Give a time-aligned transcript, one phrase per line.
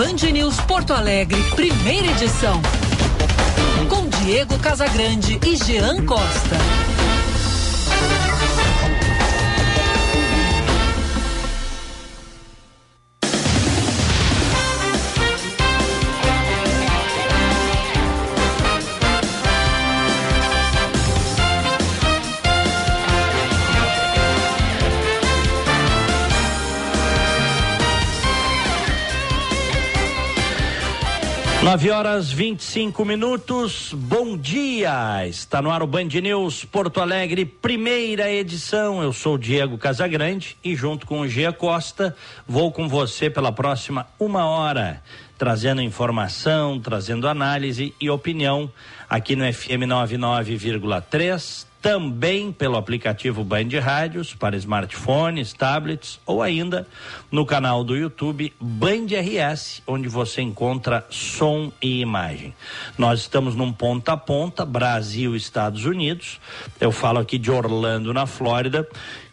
[0.00, 2.62] Band News Porto Alegre, primeira edição.
[3.86, 6.56] Com Diego Casagrande e Jean Costa.
[31.70, 35.24] Nove horas 25 minutos, bom dia!
[35.28, 39.00] Está no ar o Band News Porto Alegre, primeira edição.
[39.00, 44.08] Eu sou Diego Casagrande e, junto com o Gia Costa, vou com você pela próxima
[44.18, 45.00] uma hora,
[45.38, 48.68] trazendo informação, trazendo análise e opinião
[49.08, 56.86] aqui no FM 99,3 também pelo aplicativo Band Rádios para smartphones, tablets ou ainda
[57.30, 62.54] no canal do YouTube Band RS, onde você encontra som e imagem.
[62.98, 66.38] Nós estamos num ponta a ponta, Brasil, Estados Unidos.
[66.80, 68.86] Eu falo aqui de Orlando, na Flórida,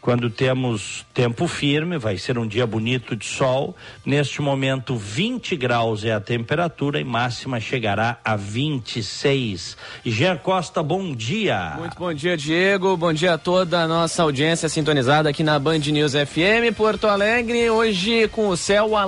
[0.08, 3.76] quando temos tempo firme, vai ser um dia bonito de sol.
[4.06, 9.76] Neste momento, 20 graus é a temperatura e máxima chegará a 26.
[10.06, 11.74] Jean Costa, bom dia.
[11.78, 12.96] Muito bom dia, Diego.
[12.96, 17.70] Bom dia a toda a nossa audiência sintonizada aqui na Band News FM Porto Alegre.
[17.70, 19.06] Hoje com o céu a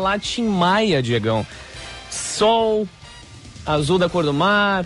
[0.49, 1.47] Maia, Diegão.
[2.11, 2.85] Sol,
[3.65, 4.85] azul da cor do mar,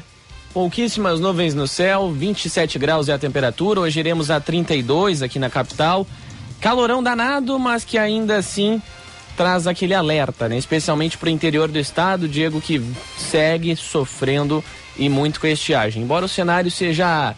[0.54, 3.80] Pouquíssimas nuvens no céu, 27 graus é a temperatura.
[3.80, 6.06] Hoje iremos a 32 aqui na capital.
[6.62, 8.80] Calorão danado, mas que ainda assim
[9.36, 10.56] traz aquele alerta, né?
[10.56, 12.80] especialmente para o interior do estado, Diego, que
[13.18, 14.64] segue sofrendo
[14.96, 16.04] e muito com a estiagem.
[16.04, 17.34] Embora o cenário seja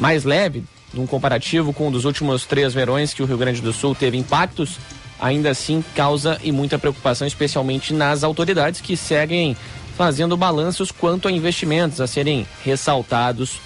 [0.00, 3.72] mais leve, num comparativo com um dos últimos três verões que o Rio Grande do
[3.72, 4.78] Sul teve impactos,
[5.20, 9.56] ainda assim causa e muita preocupação, especialmente nas autoridades que seguem
[9.96, 13.60] fazendo balanços quanto a investimentos a serem ressaltados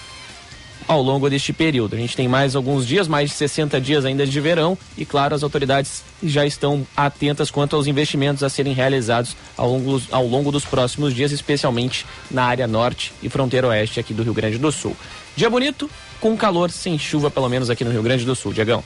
[0.87, 1.95] ao longo deste período.
[1.95, 5.35] A gente tem mais alguns dias, mais de 60 dias ainda de verão, e claro,
[5.35, 10.51] as autoridades já estão atentas quanto aos investimentos a serem realizados ao longo, ao longo
[10.51, 14.71] dos próximos dias, especialmente na área norte e fronteira oeste aqui do Rio Grande do
[14.71, 14.95] Sul.
[15.35, 15.89] Dia bonito,
[16.21, 18.53] com calor, sem chuva, pelo menos aqui no Rio Grande do Sul.
[18.53, 18.83] Diegão.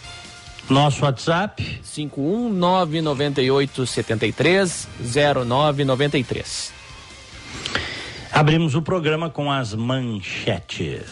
[0.70, 1.82] Nosso WhatsApp?
[1.84, 4.88] 51998 73
[5.46, 6.81] 0993.
[8.42, 11.06] Abrimos o programa com as manchetes.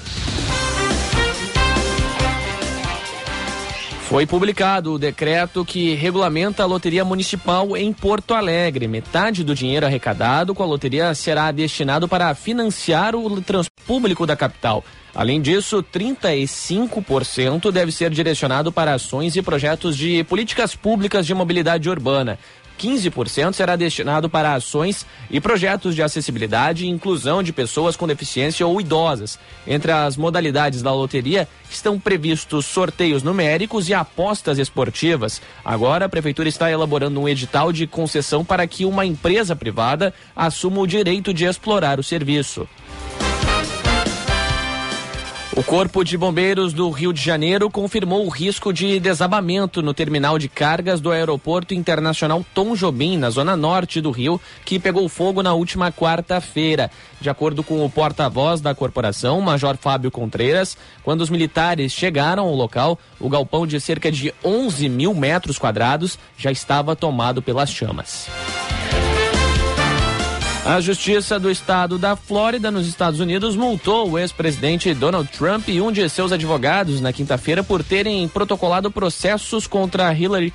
[4.06, 8.88] Foi publicado o decreto que regulamenta a loteria municipal em Porto Alegre.
[8.88, 14.36] Metade do dinheiro arrecadado com a loteria será destinado para financiar o transporte público da
[14.36, 14.84] capital.
[15.14, 21.90] Além disso, 35% deve ser direcionado para ações e projetos de políticas públicas de mobilidade
[21.90, 22.40] urbana.
[22.80, 28.66] 15% será destinado para ações e projetos de acessibilidade e inclusão de pessoas com deficiência
[28.66, 29.38] ou idosas.
[29.68, 35.42] Entre as modalidades da loteria estão previstos sorteios numéricos e apostas esportivas.
[35.64, 40.80] Agora, a Prefeitura está elaborando um edital de concessão para que uma empresa privada assuma
[40.80, 42.68] o direito de explorar o serviço.
[45.58, 50.38] O Corpo de Bombeiros do Rio de Janeiro confirmou o risco de desabamento no terminal
[50.38, 55.42] de cargas do Aeroporto Internacional Tom Jobim, na zona norte do Rio, que pegou fogo
[55.42, 56.92] na última quarta-feira.
[57.20, 62.54] De acordo com o porta-voz da corporação, Major Fábio Contreiras, quando os militares chegaram ao
[62.54, 68.30] local, o galpão de cerca de 11 mil metros quadrados já estava tomado pelas chamas.
[70.66, 75.82] A Justiça do Estado da Flórida, nos Estados Unidos, multou o ex-presidente Donald Trump e
[75.82, 80.52] um de seus advogados na quinta-feira por terem protocolado processos contra Hillary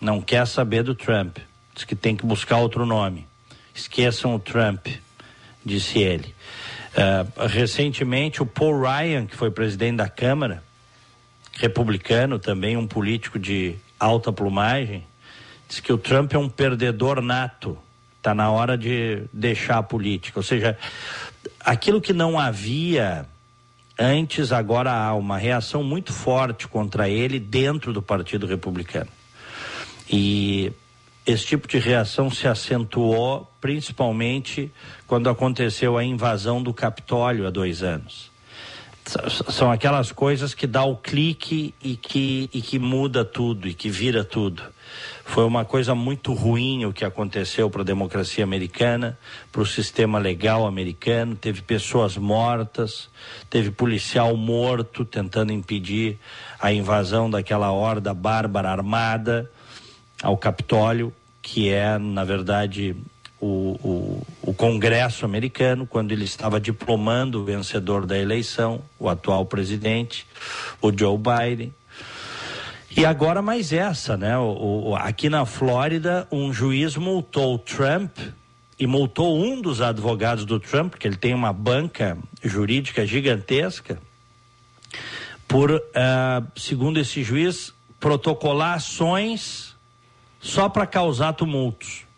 [0.00, 1.38] não quer saber do Trump.
[1.74, 3.26] Diz que tem que buscar outro nome.
[3.74, 4.88] esqueçam o Trump,
[5.64, 6.34] disse ele.
[6.90, 10.64] Uh, recentemente, o Paul Ryan, que foi presidente da Câmara,
[11.52, 15.06] republicano, também um político de alta plumagem,
[15.68, 17.78] disse que o Trump é um perdedor nato.
[18.16, 20.38] Está na hora de deixar a política.
[20.38, 20.76] Ou seja,
[21.60, 23.26] aquilo que não havia
[23.98, 29.10] antes, agora há uma reação muito forte contra ele dentro do Partido Republicano.
[30.10, 30.72] E
[31.26, 34.72] esse tipo de reação se acentuou principalmente
[35.06, 38.29] quando aconteceu a invasão do Capitólio há dois anos.
[39.48, 43.90] São aquelas coisas que dá o clique e que, e que muda tudo e que
[43.90, 44.62] vira tudo.
[45.24, 49.18] Foi uma coisa muito ruim o que aconteceu para a democracia americana,
[49.50, 51.34] para o sistema legal americano.
[51.34, 53.08] Teve pessoas mortas,
[53.48, 56.18] teve policial morto tentando impedir
[56.60, 59.50] a invasão daquela horda bárbara armada
[60.22, 62.94] ao Capitólio, que é, na verdade,
[63.40, 63.46] o,
[63.82, 70.26] o, o, Congresso americano, quando ele estava diplomando o vencedor da eleição, o atual presidente,
[70.80, 71.74] o Joe Biden.
[72.96, 74.36] E agora mais essa, né?
[74.36, 78.18] O, aqui na Flórida, um juiz multou Trump
[78.78, 83.98] e multou um dos advogados do Trump, porque ele tem uma banca jurídica gigantesca,
[85.46, 85.80] por, uh,
[86.56, 89.76] segundo esse juiz, protocolar ações
[90.40, 92.09] só para causar tumultos.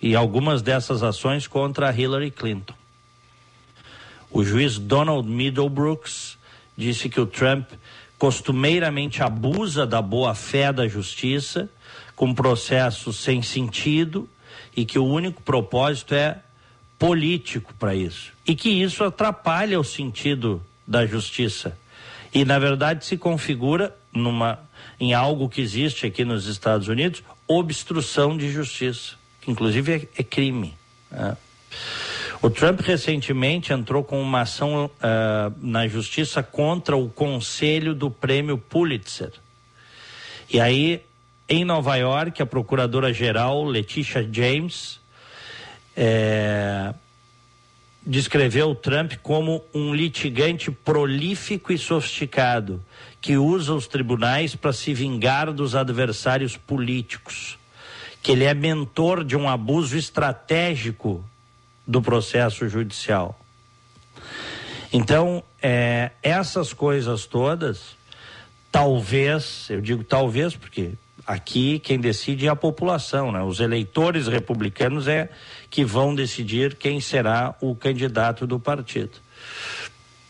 [0.00, 2.74] E algumas dessas ações contra Hillary Clinton.
[4.30, 6.38] O juiz Donald Middlebrooks
[6.76, 7.70] disse que o Trump
[8.18, 11.68] costumeiramente abusa da boa-fé da justiça,
[12.14, 14.28] com processos sem sentido
[14.76, 16.40] e que o único propósito é
[16.98, 18.32] político para isso.
[18.46, 21.78] E que isso atrapalha o sentido da justiça.
[22.34, 24.58] E, na verdade, se configura numa,
[24.98, 29.14] em algo que existe aqui nos Estados Unidos, obstrução de justiça,
[29.48, 30.76] inclusive é, é crime.
[31.10, 31.36] Né?
[32.40, 38.56] O Trump recentemente entrou com uma ação uh, na justiça contra o conselho do prêmio
[38.56, 39.32] Pulitzer.
[40.48, 41.02] E aí,
[41.48, 45.00] em Nova York, a procuradora-geral Letitia James
[45.96, 46.94] é,
[48.06, 52.82] descreveu o Trump como um litigante prolífico e sofisticado
[53.20, 57.58] que usa os tribunais para se vingar dos adversários políticos,
[58.28, 61.24] que ele é mentor de um abuso estratégico
[61.86, 63.40] do processo judicial.
[64.92, 67.96] Então, é, essas coisas todas,
[68.70, 70.90] talvez, eu digo talvez porque
[71.26, 73.42] aqui quem decide é a população, né?
[73.42, 75.30] Os eleitores republicanos é
[75.70, 79.12] que vão decidir quem será o candidato do partido.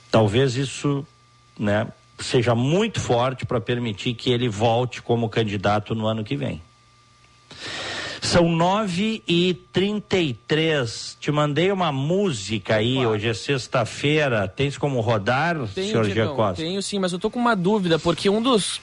[0.09, 1.05] Talvez isso,
[1.59, 1.89] né,
[2.21, 6.63] seja muito forte para permitir que ele volte como candidato no ano que vem.
[8.21, 11.17] São nove e trinta e três.
[11.21, 13.11] Te mandei uma música aí, claro.
[13.11, 14.49] hoje é sexta-feira.
[14.49, 16.63] Tens como rodar, tenho, senhor Costa?
[16.63, 18.81] Tenho sim, mas eu tô com uma dúvida, porque um dos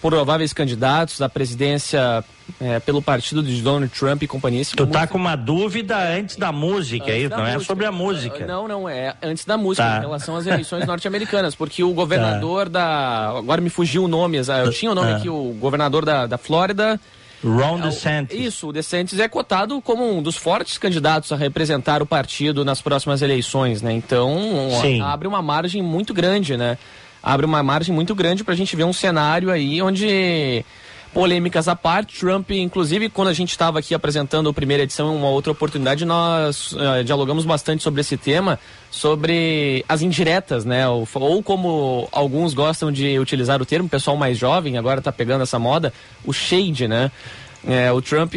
[0.00, 2.24] prováveis candidatos à presidência
[2.60, 4.64] é, pelo partido de Donald Trump e companhia.
[4.64, 7.30] Tu tá com uma dúvida antes da música, antes é isso?
[7.30, 7.56] Não música.
[7.56, 8.46] é sobre a música.
[8.46, 9.98] Não, não, é antes da música, tá.
[9.98, 12.78] em relação às eleições norte-americanas, porque o governador tá.
[12.78, 13.38] da.
[13.38, 15.16] Agora me fugiu o nome, eu tinha o nome ah.
[15.16, 17.00] aqui, o governador da, da Flórida.
[17.44, 18.38] Ron é DeSantis.
[18.38, 22.80] Isso, o DeSantis é cotado como um dos fortes candidatos a representar o partido nas
[22.80, 23.92] próximas eleições, né?
[23.92, 24.38] Então,
[24.80, 25.00] Sim.
[25.00, 26.78] abre uma margem muito grande, né?
[27.22, 30.64] Abre uma margem muito grande para a gente ver um cenário aí onde
[31.16, 35.30] polêmicas à parte, Trump, inclusive, quando a gente estava aqui apresentando a primeira edição, uma
[35.30, 40.86] outra oportunidade, nós uh, dialogamos bastante sobre esse tema, sobre as indiretas, né?
[40.86, 45.10] Ou, ou, como alguns gostam de utilizar o termo, o pessoal mais jovem agora está
[45.10, 45.90] pegando essa moda,
[46.22, 47.10] o shade, né?
[47.66, 48.34] É, o Trump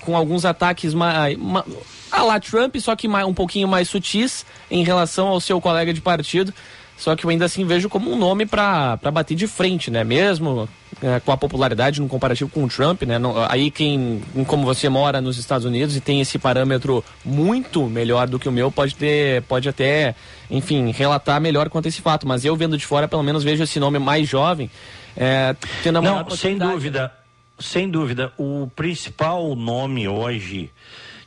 [0.00, 1.36] com alguns ataques mais.
[1.36, 1.62] Ma,
[2.10, 6.00] a lá Trump, só que um pouquinho mais sutis em relação ao seu colega de
[6.00, 6.54] partido.
[6.96, 10.04] Só que eu ainda assim vejo como um nome para bater de frente, né?
[10.04, 10.68] Mesmo
[11.02, 13.18] é, com a popularidade no comparativo com o Trump, né?
[13.18, 18.28] Não, aí quem, como você mora nos Estados Unidos e tem esse parâmetro muito melhor
[18.28, 20.14] do que o meu, pode ter, pode até,
[20.50, 22.28] enfim, relatar melhor quanto a esse fato.
[22.28, 24.70] Mas eu vendo de fora, pelo menos vejo esse nome mais jovem,
[25.16, 27.12] é, tendo a Não, sem dúvida,
[27.58, 28.32] sem dúvida.
[28.38, 30.70] O principal nome hoje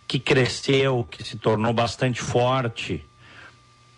[0.07, 3.03] que cresceu, que se tornou bastante forte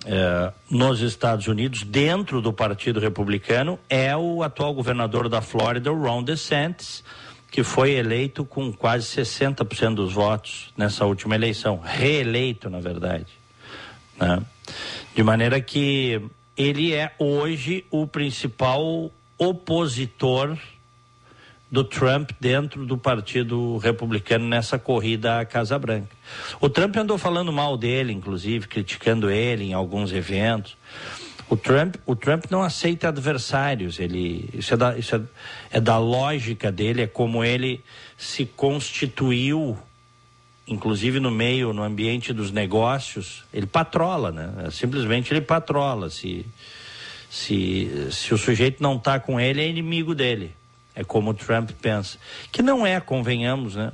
[0.05, 6.23] é, nos Estados Unidos, dentro do Partido Republicano, é o atual governador da Flórida, Ron
[6.23, 7.03] DeSantis,
[7.51, 13.27] que foi eleito com quase 60% dos votos nessa última eleição, reeleito, na verdade.
[14.19, 14.41] Né?
[15.15, 16.21] De maneira que
[16.55, 20.57] ele é hoje o principal opositor
[21.71, 26.09] do Trump dentro do Partido Republicano nessa corrida à Casa Branca.
[26.59, 30.75] O Trump andou falando mal dele, inclusive, criticando ele em alguns eventos.
[31.47, 35.21] O Trump, o Trump não aceita adversários, ele, isso, é da, isso é,
[35.71, 37.83] é da lógica dele, é como ele
[38.15, 39.77] se constituiu,
[40.67, 44.69] inclusive no meio, no ambiente dos negócios, ele patrola, né?
[44.71, 46.11] Simplesmente ele patrola.
[46.11, 46.45] Se,
[47.31, 50.58] se, se o sujeito não está com ele, é inimigo dele.
[50.99, 52.17] É como o Trump pensa.
[52.51, 53.89] Que não é, convenhamos, né?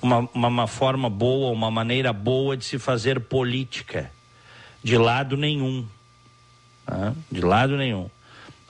[0.00, 4.12] uma, uma, uma forma boa, uma maneira boa de se fazer política.
[4.80, 5.84] De lado nenhum.
[6.88, 7.16] Né?
[7.32, 8.08] De lado nenhum.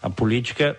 [0.02, 0.74] A política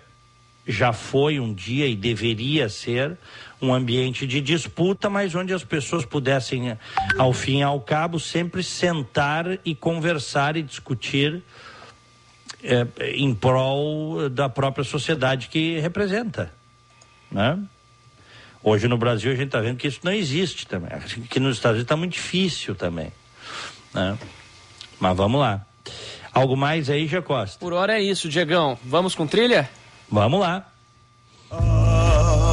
[0.66, 3.16] já foi um dia e deveria ser
[3.60, 6.76] um ambiente de disputa, mas onde as pessoas pudessem,
[7.16, 11.44] ao fim e ao cabo, sempre sentar e conversar e discutir
[12.60, 12.84] é,
[13.14, 16.60] em prol da própria sociedade que representa.
[17.32, 17.58] Né?
[18.62, 20.90] Hoje no Brasil a gente está vendo que isso não existe também.
[21.28, 23.12] Que nos Estados Unidos está muito difícil também.
[23.92, 24.16] Né?
[25.00, 25.66] Mas vamos lá.
[26.32, 27.58] Algo mais aí, Jacosta?
[27.58, 28.78] Por hora é isso, Diegão.
[28.84, 29.68] Vamos com trilha?
[30.08, 30.66] Vamos lá.
[31.50, 32.52] Ah,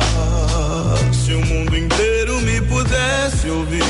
[1.14, 3.84] se o mundo inteiro me pudesse ouvir,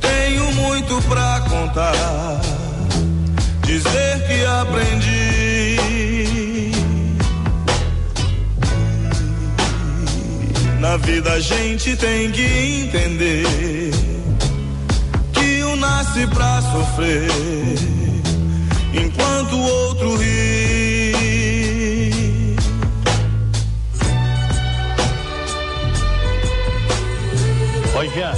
[0.00, 2.40] tenho muito pra contar.
[3.64, 5.49] Dizer que aprendi
[10.80, 13.44] Na vida a gente tem que entender
[15.30, 17.28] que um nasce pra sofrer,
[18.94, 21.12] enquanto o outro ri.
[27.94, 28.32] Oi, Jean.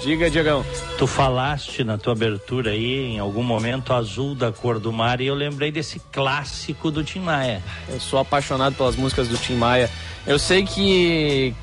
[0.00, 0.64] Diga, Diegão.
[0.98, 5.26] Tu falaste na tua abertura aí, em algum momento, azul da cor do mar, e
[5.26, 7.62] eu lembrei desse clássico do Tim Maia.
[7.88, 9.88] Eu sou apaixonado pelas músicas do Tim Maia.
[10.26, 11.54] Eu sei que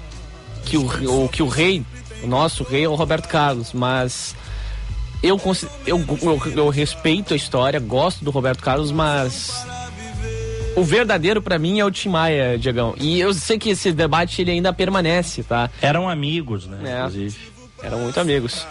[0.66, 1.86] que o, o, que o rei,
[2.24, 4.36] o nosso rei é o Roberto Carlos, mas
[5.22, 5.40] eu,
[5.86, 9.66] eu, eu, eu respeito a história, gosto do Roberto Carlos, mas
[10.76, 12.94] o verdadeiro para mim é o Tim Maia, Diegão.
[12.98, 15.70] E eu sei que esse debate ele ainda permanece, tá?
[15.82, 16.80] Eram amigos, né?
[16.84, 17.38] É, inclusive.
[17.82, 18.66] Eram muito amigos.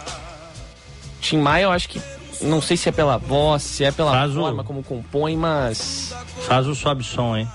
[1.19, 2.01] Tim Maia, eu acho que.
[2.41, 4.65] Não sei se é pela voz, se é pela Faz forma o...
[4.65, 6.13] como compõe, mas.
[6.41, 7.47] Faz o sobe som, hein?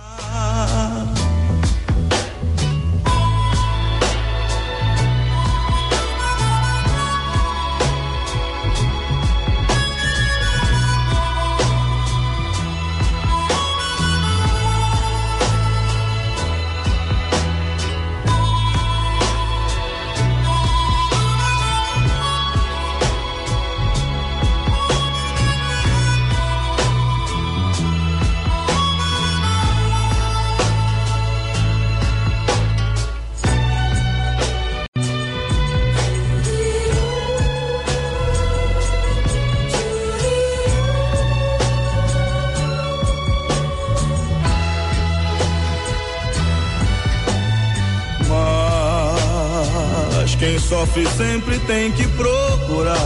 [51.17, 52.99] Sempre tem que procurar,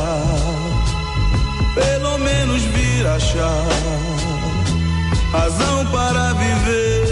[1.75, 3.67] pelo menos vir achar
[5.31, 7.05] razão para viver.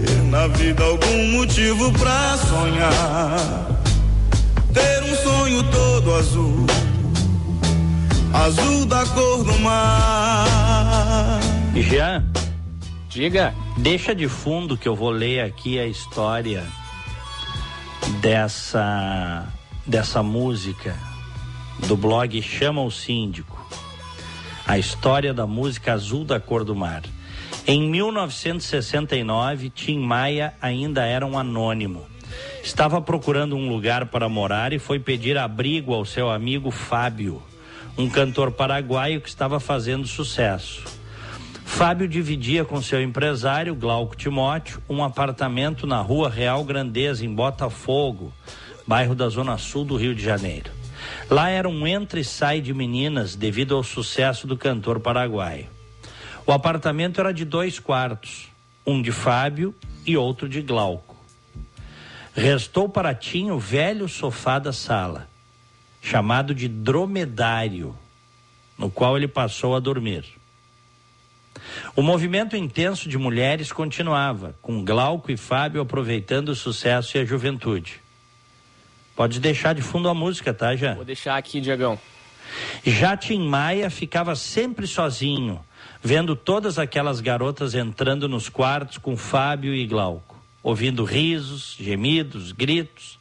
[0.00, 3.80] Ver na vida algum motivo pra sonhar,
[4.74, 6.66] ter um sonho todo azul,
[8.32, 11.40] azul da cor do mar.
[11.76, 12.22] Já
[13.12, 13.61] Diga.
[13.82, 16.64] Deixa de fundo que eu vou ler aqui a história
[18.20, 19.52] dessa
[19.84, 20.96] dessa música
[21.88, 23.60] do blog Chama o Síndico.
[24.64, 27.02] A história da música Azul da Cor do Mar.
[27.66, 32.06] Em 1969, Tim Maia ainda era um anônimo.
[32.62, 37.42] Estava procurando um lugar para morar e foi pedir abrigo ao seu amigo Fábio,
[37.98, 41.01] um cantor paraguaio que estava fazendo sucesso.
[41.74, 48.30] Fábio dividia com seu empresário, Glauco Timóteo, um apartamento na rua Real Grandeza, em Botafogo,
[48.86, 50.70] bairro da Zona Sul do Rio de Janeiro.
[51.30, 55.66] Lá era um entra e sai de meninas devido ao sucesso do cantor paraguaio.
[56.46, 58.48] O apartamento era de dois quartos,
[58.86, 59.74] um de Fábio
[60.06, 61.16] e outro de Glauco.
[62.34, 65.26] Restou para Tim o velho sofá da sala,
[66.02, 67.96] chamado de dromedário,
[68.78, 70.41] no qual ele passou a dormir.
[71.94, 77.24] O movimento intenso de mulheres continuava, com Glauco e Fábio aproveitando o sucesso e a
[77.24, 78.00] juventude.
[79.14, 80.94] Pode deixar de fundo a música, tá, já?
[80.94, 81.98] Vou deixar aqui, Diagão.
[82.84, 85.60] Já Tim Maia ficava sempre sozinho,
[86.02, 93.18] vendo todas aquelas garotas entrando nos quartos com Fábio e Glauco, ouvindo risos, gemidos, gritos.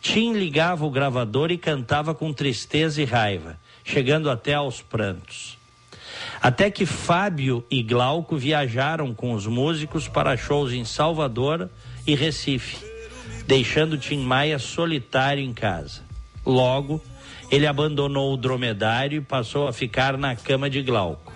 [0.00, 5.58] Tim ligava o gravador e cantava com tristeza e raiva, chegando até aos prantos.
[6.42, 11.70] Até que Fábio e Glauco viajaram com os músicos para shows em Salvador
[12.04, 12.84] e Recife,
[13.46, 16.02] deixando Tim Maia solitário em casa.
[16.44, 17.00] Logo,
[17.48, 21.32] ele abandonou o dromedário e passou a ficar na cama de Glauco.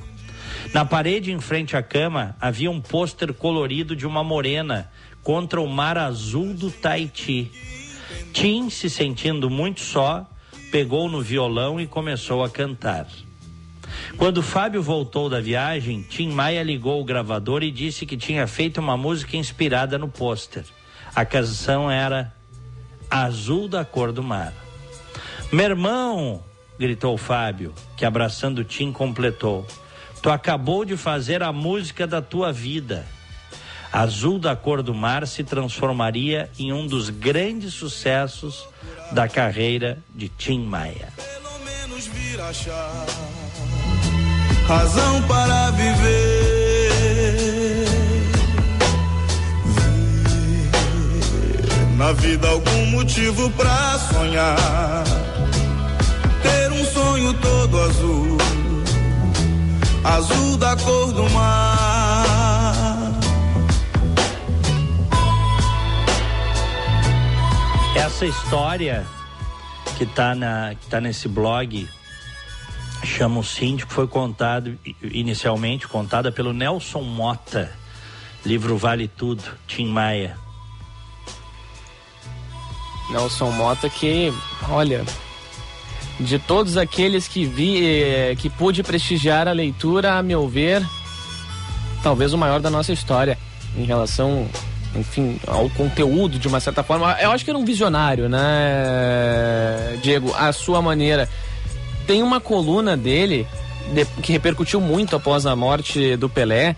[0.75, 4.91] Na parede em frente à cama havia um pôster colorido de uma morena
[5.23, 7.53] contra o mar azul do Tahiti.
[8.33, 10.29] Tim, se sentindo muito só,
[10.73, 13.07] pegou no violão e começou a cantar.
[14.17, 18.79] Quando Fábio voltou da viagem, Tim Maia ligou o gravador e disse que tinha feito
[18.79, 20.65] uma música inspirada no pôster.
[21.15, 22.33] A canção era
[23.11, 24.53] Azul da Cor do Mar.
[25.53, 26.43] Meu irmão,
[26.79, 29.67] gritou Fábio, que abraçando Tim completou.
[30.23, 33.07] Tu acabou de fazer a música da tua vida.
[33.93, 38.67] Azul da Cor do Mar se transformaria em um dos grandes sucessos
[39.13, 41.13] da carreira de Tim Maia.
[41.17, 43.07] Pelo menos vir achar
[44.67, 46.27] razão para viver.
[49.65, 49.97] Ver
[51.97, 55.05] na vida algum motivo pra sonhar.
[56.43, 58.39] Ter um sonho todo azul,
[60.05, 61.87] azul da cor do mar.
[67.97, 69.07] Essa história
[69.97, 71.89] que está na que tá nesse blog
[73.07, 77.73] chama o síndico foi contado inicialmente contada pelo Nelson Mota
[78.45, 80.37] livro Vale Tudo Tim Maia
[83.11, 84.33] Nelson Mota que,
[84.69, 85.05] olha,
[86.19, 90.83] de todos aqueles que vi, eh, que pude prestigiar a leitura, a meu ver,
[92.03, 93.39] talvez o maior da nossa história
[93.77, 94.49] em relação,
[94.95, 97.17] enfim, ao conteúdo de uma certa forma.
[97.21, 101.29] Eu acho que era um visionário, né, Diego, a sua maneira.
[102.07, 103.47] Tem uma coluna dele
[103.93, 106.77] de, que repercutiu muito após a morte do Pelé,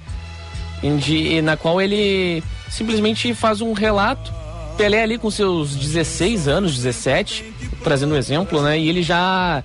[1.01, 4.33] de, na qual ele simplesmente faz um relato
[4.79, 7.45] Pelé ali com seus 16 anos, 17,
[7.83, 8.79] trazendo um exemplo, né?
[8.79, 9.65] E ele já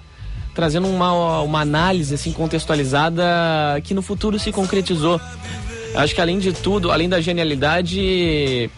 [0.55, 3.23] trazendo uma, uma análise assim contextualizada
[3.83, 5.21] que no futuro se concretizou.
[5.93, 8.71] Acho que além de tudo, além da genialidade,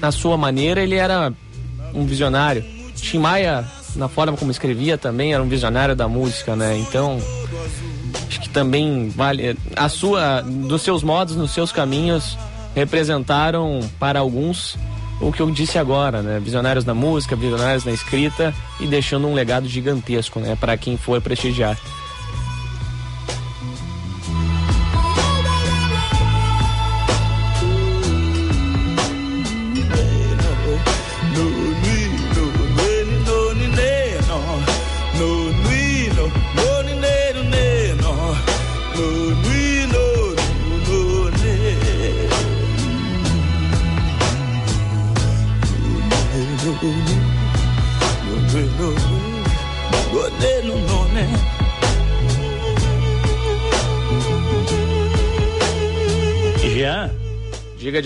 [0.00, 1.32] na sua maneira, ele era
[1.92, 2.64] um visionário.
[2.94, 3.64] Tim Maia,
[3.96, 6.76] na forma como escrevia, também era um visionário da música, né?
[6.78, 7.18] Então,
[8.28, 12.36] acho que também vale a sua, dos seus modos, nos seus caminhos,
[12.74, 14.76] representaram para alguns
[15.20, 16.40] o que eu disse agora, né?
[16.40, 20.56] Visionários na música, visionários na escrita e deixando um legado gigantesco, né?
[20.58, 21.78] Para quem for prestigiar.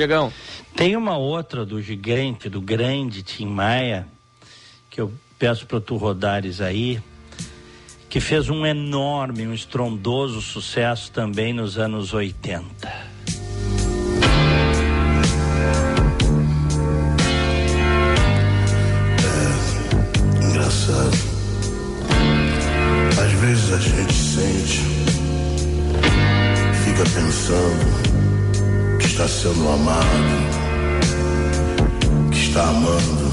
[0.09, 0.33] Diegão.
[0.75, 4.09] tem uma outra do gigante, do grande Tim Maia,
[4.89, 6.99] que eu peço para tu rodares aí,
[8.09, 13.09] que fez um enorme, um estrondoso sucesso também nos anos 80.
[20.43, 21.19] Engraçado.
[23.21, 24.81] Às vezes a gente sente,
[26.83, 28.08] fica pensando
[29.19, 30.07] está sendo amado,
[32.31, 33.33] que está amando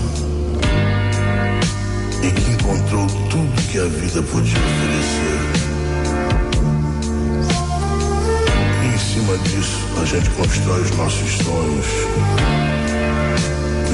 [2.24, 5.42] e que encontrou tudo que a vida podia oferecer.
[8.82, 11.86] E em cima disso a gente constrói os nossos sonhos,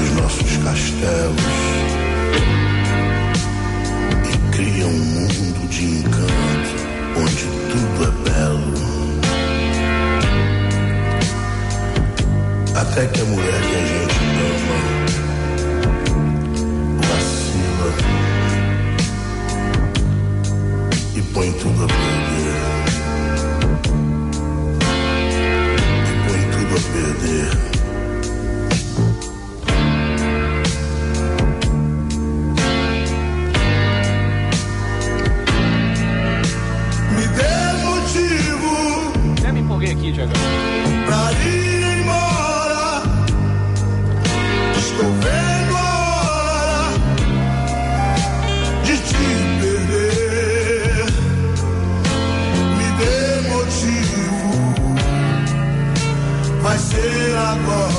[0.02, 1.42] os nossos castelos
[4.30, 6.72] e cria um mundo de encanto
[7.18, 9.01] onde tudo é belo.
[12.74, 14.78] Até que a mulher que a gente ama
[17.08, 17.90] vacila
[21.16, 22.62] e põe tudo a perder.
[26.08, 27.50] E põe tudo a perder.
[37.16, 38.72] Me dê motivo.
[39.40, 40.34] Até me empolguei aqui, Diego?
[41.06, 41.71] Pra ir.
[57.32, 57.91] Ser agora.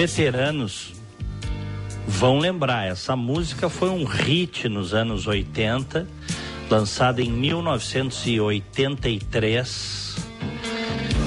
[0.00, 0.94] Veteranos
[2.08, 6.08] vão lembrar, essa música foi um hit nos anos 80,
[6.70, 10.16] lançada em 1983.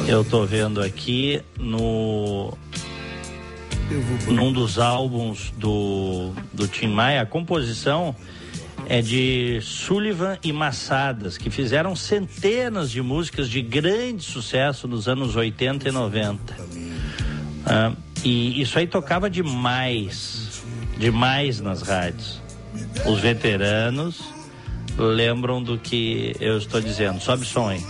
[0.07, 2.57] Eu tô vendo aqui no
[4.27, 8.15] num dos álbuns do, do Tim Maia, a composição
[8.89, 15.35] é de Sullivan e Massadas, que fizeram centenas de músicas de grande sucesso nos anos
[15.35, 16.57] 80 e 90.
[17.67, 20.63] Ah, e isso aí tocava demais,
[20.97, 22.41] demais nas rádios.
[23.05, 24.21] Os veteranos
[24.97, 27.19] lembram do que eu estou dizendo.
[27.19, 27.81] Sobe som aí.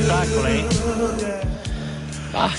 [0.00, 0.64] Espetáculo, hein?
[2.32, 2.54] Ah,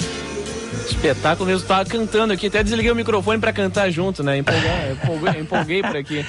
[0.86, 1.68] espetáculo mesmo.
[1.68, 4.38] Tava cantando aqui, até desliguei o microfone pra cantar junto, né?
[4.38, 6.24] Empolgar, empolguei, empolguei por aqui.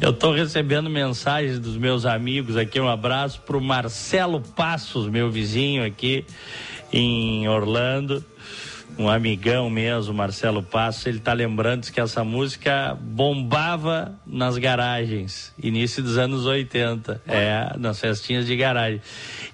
[0.00, 2.80] Eu estou recebendo mensagens dos meus amigos aqui.
[2.80, 6.24] Um abraço para o Marcelo Passos, meu vizinho aqui
[6.90, 8.24] em Orlando.
[8.96, 11.04] Um amigão mesmo, Marcelo Passos.
[11.06, 17.20] Ele está lembrando que essa música bombava nas garagens, início dos anos 80.
[17.26, 19.00] É, nas festinhas de garagem.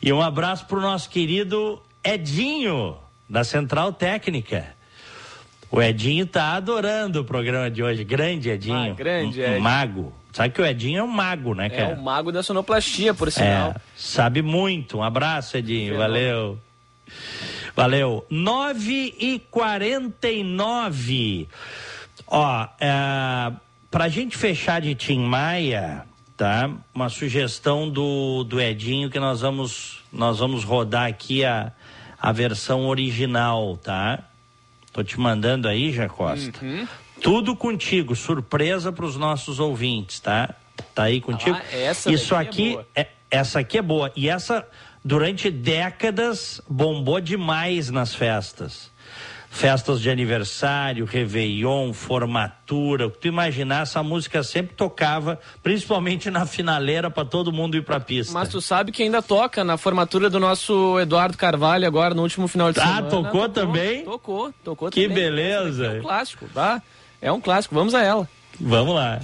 [0.03, 2.96] E um abraço para o nosso querido Edinho,
[3.29, 4.66] da Central Técnica.
[5.70, 8.05] O Edinho tá adorando o programa de hoje.
[8.05, 8.92] Grande Edinho.
[8.92, 10.12] Ah, grande um, um mago.
[10.33, 11.94] Sabe que o Edinho é um mago, né, É cara?
[11.94, 13.74] o mago da sonoplastia, por É, sinal.
[13.96, 14.98] sabe muito.
[14.98, 15.96] Um abraço, Edinho.
[15.96, 16.59] Valeu.
[16.59, 16.59] Valeu.
[18.30, 21.48] 9 e 49
[22.26, 23.52] Ó, é,
[23.90, 26.04] pra gente fechar de Tim Maia,
[26.37, 26.70] tá?
[26.94, 31.72] Uma sugestão do, do Edinho que nós vamos, nós vamos rodar aqui a,
[32.20, 34.20] a versão original, tá?
[34.92, 36.64] Tô te mandando aí, Jacosta.
[36.64, 36.87] Uhum.
[37.20, 40.54] Tudo contigo, surpresa para os nossos ouvintes, tá?
[40.94, 41.56] Tá aí contigo?
[41.56, 42.87] Ah, essa Isso é aqui, boa.
[42.94, 44.12] é- essa aqui é boa.
[44.16, 44.66] E essa,
[45.04, 48.90] durante décadas, bombou demais nas festas.
[49.52, 56.46] festas de aniversário, Réveillon, formatura, o que tu imaginar, essa música sempre tocava, principalmente na
[56.46, 58.32] finaleira para todo mundo ir pra pista.
[58.32, 62.46] Mas tu sabe que ainda toca na formatura do nosso Eduardo Carvalho agora no último
[62.46, 63.08] final de Ah, semana.
[63.10, 64.04] tocou também?
[64.04, 65.16] Tocou, tocou Que também.
[65.16, 65.86] beleza.
[65.86, 66.80] É um clássico, tá?
[67.20, 68.28] É um clássico, vamos a ela.
[68.60, 69.18] Vamos lá.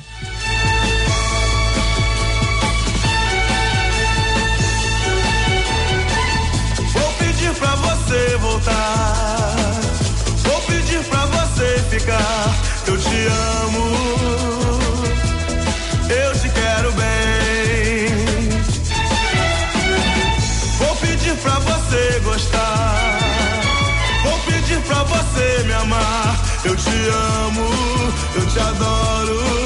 [8.56, 9.80] Voltar.
[10.44, 12.54] Vou pedir pra você ficar.
[12.86, 13.26] Eu te
[13.64, 13.84] amo.
[16.08, 18.08] Eu te quero bem.
[20.78, 23.18] Vou pedir pra você gostar.
[24.24, 26.40] Vou pedir pra você me amar.
[26.64, 27.08] Eu te
[27.44, 27.68] amo.
[28.36, 29.65] Eu te adoro.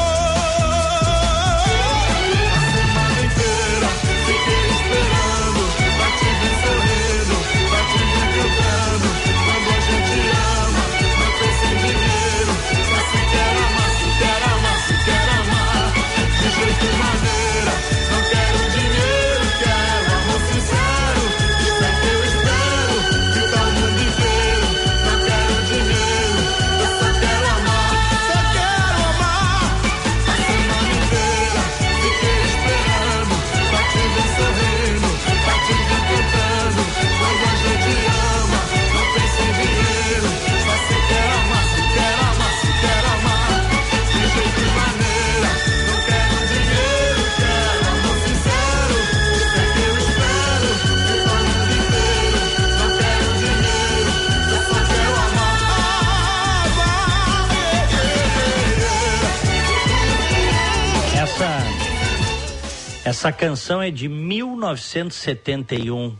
[63.21, 66.17] Essa canção é de 1971,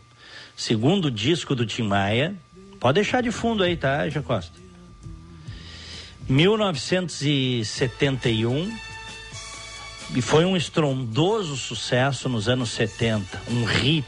[0.55, 2.35] segundo disco do Tim Maia.
[2.79, 4.53] Pode deixar de fundo aí, tá, Jacosta?
[6.29, 8.77] 1971
[10.15, 14.05] e foi um estrondoso sucesso nos anos 70, um hit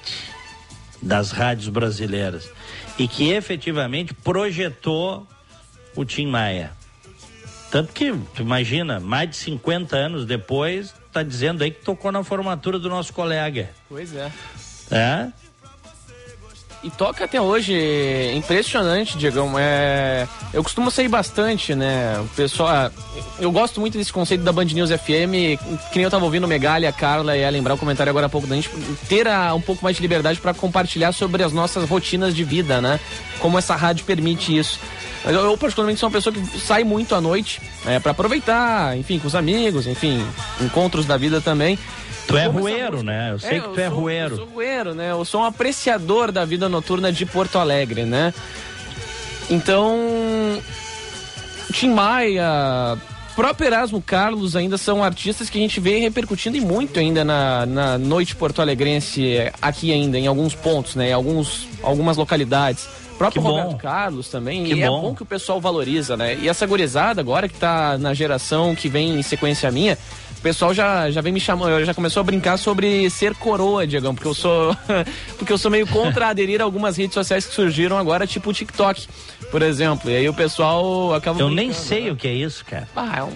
[1.01, 2.47] das rádios brasileiras
[2.99, 5.27] e que efetivamente projetou
[5.95, 6.73] o Tim Maia.
[7.71, 12.23] Tanto que, tu imagina, mais de 50 anos depois, tá dizendo aí que tocou na
[12.23, 13.69] formatura do nosso colega.
[13.87, 14.31] Pois é.
[14.91, 15.31] É?
[16.83, 19.53] E toca até hoje, é impressionante, Diegão.
[19.57, 22.19] É, eu costumo sair bastante, né?
[22.19, 22.91] O pessoal, ah,
[23.39, 25.55] eu gosto muito desse conceito da Band News FM,
[25.91, 28.25] que nem eu tava ouvindo o Megali, a Carla e a lembrar o comentário agora
[28.25, 28.69] há pouco da gente
[29.07, 32.81] ter a- um pouco mais de liberdade para compartilhar sobre as nossas rotinas de vida,
[32.81, 32.99] né?
[33.39, 34.77] Como essa rádio permite isso.
[35.23, 38.97] Mas Eu, eu, particularmente sou uma pessoa que sai muito à noite é, para aproveitar,
[38.97, 40.21] enfim, com os amigos, enfim,
[40.59, 41.79] encontros da vida também.
[42.27, 43.31] Tu é rueiro, né?
[43.31, 44.33] Eu sei que eu tu é sou- rueiro.
[44.33, 45.11] Eu sou rueiro, né?
[45.11, 48.33] Eu sou um apreciador da vida noturna de Porto Alegre, né?
[49.49, 49.97] Então,
[51.73, 52.97] Tim Maia,
[53.35, 57.65] próprio Erasmo Carlos ainda são artistas que a gente vê repercutindo e muito ainda na,
[57.65, 61.09] na noite porto-alegrense, aqui ainda, em alguns pontos, né?
[61.09, 62.85] Em alguns, algumas localidades.
[63.13, 63.55] O próprio Que bom.
[63.61, 65.01] Roberto Carlos também, Que e é bom.
[65.01, 66.35] bom que o pessoal valoriza, né?
[66.41, 69.97] E essa gurizada agora que tá na geração que vem em sequência minha,
[70.43, 74.27] pessoal já, já vem me chamando, já começou a brincar sobre ser coroa, Diegão, porque
[74.27, 74.75] eu sou
[75.39, 78.53] porque eu sou meio contra aderir a algumas redes sociais que surgiram agora, tipo o
[78.53, 79.07] TikTok,
[79.49, 80.11] por exemplo.
[80.11, 82.11] E aí o pessoal acaba Eu nem brincando, sei né?
[82.11, 82.87] o que é isso, cara.
[82.95, 83.31] Ah, é um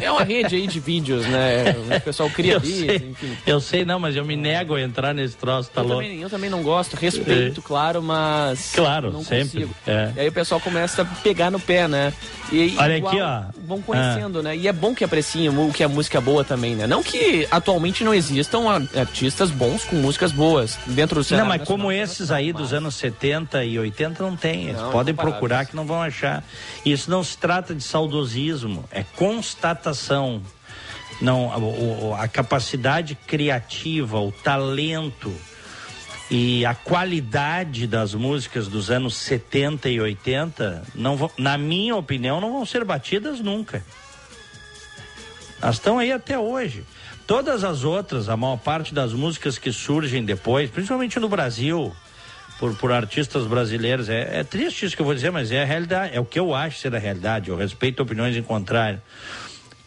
[0.00, 1.74] É uma rede aí de vídeos, né?
[1.96, 3.36] O pessoal cria Eu vídeos, sei, enfim.
[3.46, 6.02] eu sei, não, mas eu me nego a entrar nesse troço, tá Eu louco?
[6.02, 8.72] também, eu também não gosto, respeito, claro, mas.
[8.74, 9.74] Claro, não sempre, Consigo.
[9.86, 10.12] é.
[10.16, 12.12] E aí o pessoal começa a pegar no pé, né?
[12.50, 13.42] E, Olha igual, aqui, ó.
[13.66, 14.54] Vão conhecendo, né?
[14.56, 16.86] E é bom que apreciem o que é música boa também, né?
[16.86, 18.60] Não que atualmente não existam
[18.96, 21.48] artistas bons com músicas boas dentro do Não, cenário.
[21.48, 24.64] mas como esses aí dos anos 70 e 80 não tem.
[24.68, 26.44] Eles Não, podem procurar que não vão achar.
[26.84, 29.02] Isso não se trata de saudosismo, é
[29.42, 30.40] constatação.
[31.20, 35.34] Não, a, a capacidade criativa, o talento
[36.30, 42.40] e a qualidade das músicas dos anos 70 e 80, não vão, na minha opinião,
[42.40, 43.84] não vão ser batidas nunca.
[45.60, 46.84] Elas estão aí até hoje.
[47.26, 51.92] Todas as outras, a maior parte das músicas que surgem depois, principalmente no Brasil,
[52.62, 55.64] por, por artistas brasileiros, é, é triste isso que eu vou dizer, mas é a
[55.64, 57.50] realidade, é o que eu acho ser a realidade.
[57.50, 59.02] Eu respeito opiniões em contrário.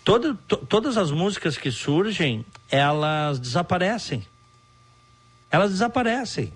[0.03, 4.25] Todo, to- todas as músicas que surgem, elas desaparecem.
[5.49, 6.51] Elas desaparecem.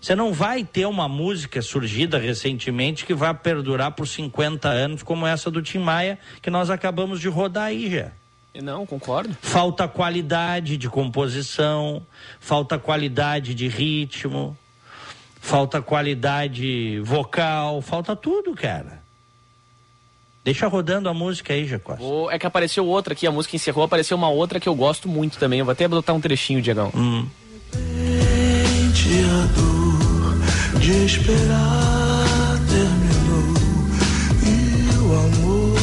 [0.00, 5.26] Você não vai ter uma música surgida recentemente que vai perdurar por 50 anos, como
[5.26, 8.10] essa do Tim Maia, que nós acabamos de rodar aí já.
[8.62, 9.36] Não, concordo.
[9.42, 12.00] Falta qualidade de composição,
[12.40, 14.56] falta qualidade de ritmo,
[15.46, 19.00] falta qualidade vocal, falta tudo, cara.
[20.44, 21.94] Deixa rodando a música aí, Jacó.
[21.94, 25.08] Vou- É que apareceu outra aqui, a música encerrou, apareceu uma outra que eu gosto
[25.08, 25.60] muito também.
[25.60, 26.90] Eu vou até botar um trechinho, Diegão.
[26.94, 27.26] Hum.
[27.72, 33.54] Sente a dor de esperar terminou
[34.42, 35.76] e o amor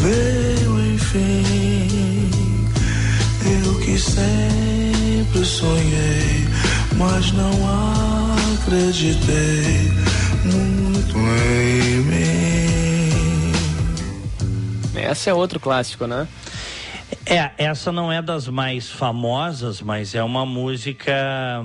[0.00, 2.30] veio enfim.
[3.66, 6.46] Eu que sempre sonhei,
[6.96, 7.52] mas não
[8.62, 9.90] acreditei
[10.44, 12.24] muito em mim.
[14.94, 16.26] Essa é outro clássico, né?
[17.26, 21.62] É, essa não é das mais famosas, mas é uma música.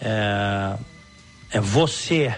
[0.00, 0.76] É,
[1.50, 2.34] é Você,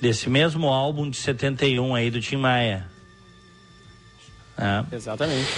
[0.00, 2.86] desse mesmo álbum de 71 aí do Tim Maia.
[4.56, 4.94] É.
[4.94, 5.50] Exatamente.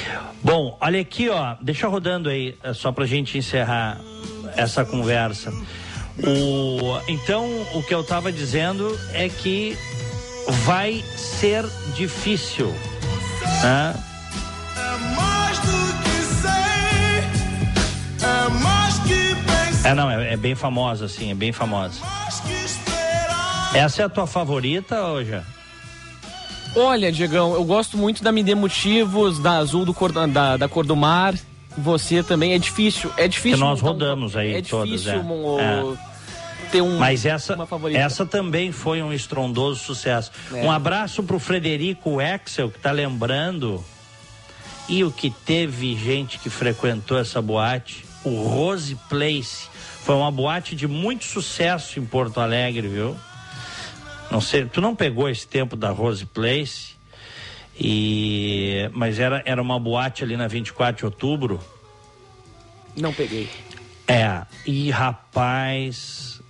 [0.43, 4.01] Bom, olha aqui, ó, deixa rodando aí, é só pra gente encerrar
[4.57, 5.53] essa conversa.
[6.19, 9.77] O, então, o que eu tava dizendo é que
[10.65, 11.65] vai ser
[11.95, 12.73] difícil,
[13.63, 13.95] né?
[14.79, 16.49] É mais do que sei,
[18.27, 22.01] é mais que pensar, É, não, é, é bem famosa, assim, é bem famosa.
[22.65, 23.71] esperar.
[23.75, 25.39] Essa é a tua favorita, hoje?
[26.75, 30.69] Olha, Diegão, eu gosto muito da Me Dê Motivos, da Azul do cor, da, da
[30.69, 31.35] Cor do Mar.
[31.77, 32.53] Você também.
[32.53, 33.13] É difícil.
[33.17, 33.59] É difícil.
[33.59, 35.21] Que nós montar um- rodamos aí é todas, difícil
[35.61, 35.85] é.
[35.85, 35.97] um,
[36.71, 36.99] ter um.
[36.99, 37.57] Mas essa,
[37.95, 40.33] essa também foi um estrondoso sucesso.
[40.53, 40.63] É.
[40.63, 43.85] Um abraço pro Frederico Excel, que tá lembrando.
[44.89, 49.69] E o que teve gente que frequentou essa boate, o Rose Place.
[50.05, 53.17] Foi uma boate de muito sucesso em Porto Alegre, viu?
[54.31, 56.96] Não sei, tu não pegou esse tempo da Rose Place?
[57.79, 61.61] E mas era, era uma boate ali na 24 de outubro.
[62.97, 63.49] Não peguei.
[64.09, 66.41] É, e rapaz.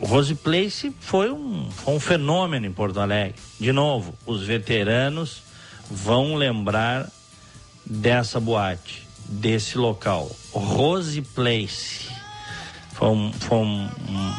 [0.00, 3.34] O Rose Place foi um, foi um fenômeno em Porto Alegre.
[3.58, 5.42] De novo, os veteranos
[5.90, 7.10] vão lembrar
[7.84, 10.30] dessa boate, desse local.
[10.52, 12.06] Rose Place.
[12.92, 14.34] Foi, um, foi um- um-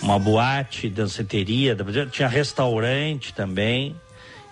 [0.00, 1.76] uma boate, danceteria,
[2.10, 3.94] tinha restaurante também.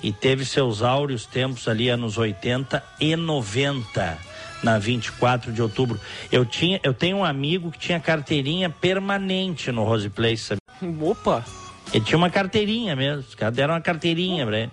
[0.03, 4.19] E teve seus áureos tempos ali, anos 80 e 90,
[4.63, 6.01] na 24 de outubro.
[6.31, 10.61] Eu, tinha, eu tenho um amigo que tinha carteirinha permanente no Rose Place, sabe?
[11.03, 11.45] Opa!
[11.93, 14.73] Ele tinha uma carteirinha mesmo, os caras deram uma carteirinha pra ele.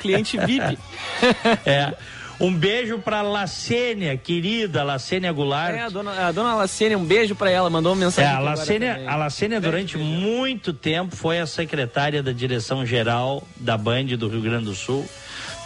[0.00, 0.78] Cliente VIP.
[1.64, 1.94] É.
[2.40, 5.74] Um beijo pra Lacênia, querida Lacênia Goulart.
[5.74, 8.30] É, a dona, a dona Lacênia, um beijo pra ela, mandou uma É, mensagem.
[8.30, 10.08] a aqui agora Lacênia, a Lacênia durante beijo.
[10.12, 15.04] muito tempo foi a secretária da direção geral da Band do Rio Grande do Sul.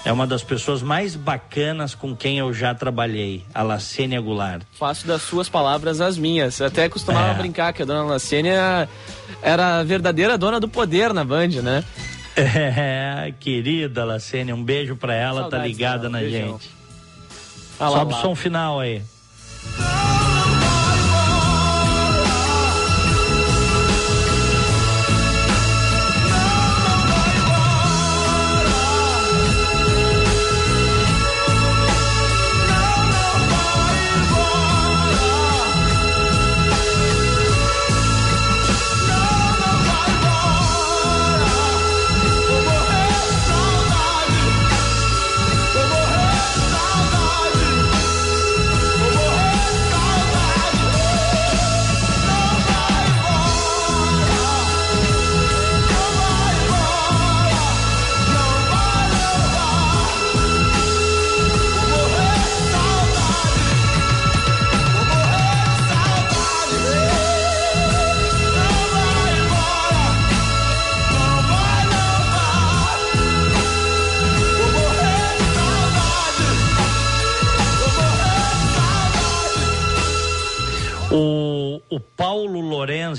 [0.04, 4.62] É uma das pessoas mais bacanas com quem eu já trabalhei, a Lacênia Goulart.
[4.72, 6.60] Faço das suas palavras as minhas.
[6.60, 7.34] Até costumava É.
[7.34, 8.88] brincar que a dona Lacênia
[9.42, 11.84] era a verdadeira dona do poder na Band, né?
[12.36, 16.58] É, querida Lacênia, um beijo pra ela, tá Saudades ligada dela, na beijão.
[16.58, 16.70] gente.
[17.78, 19.02] Sobe o som final aí.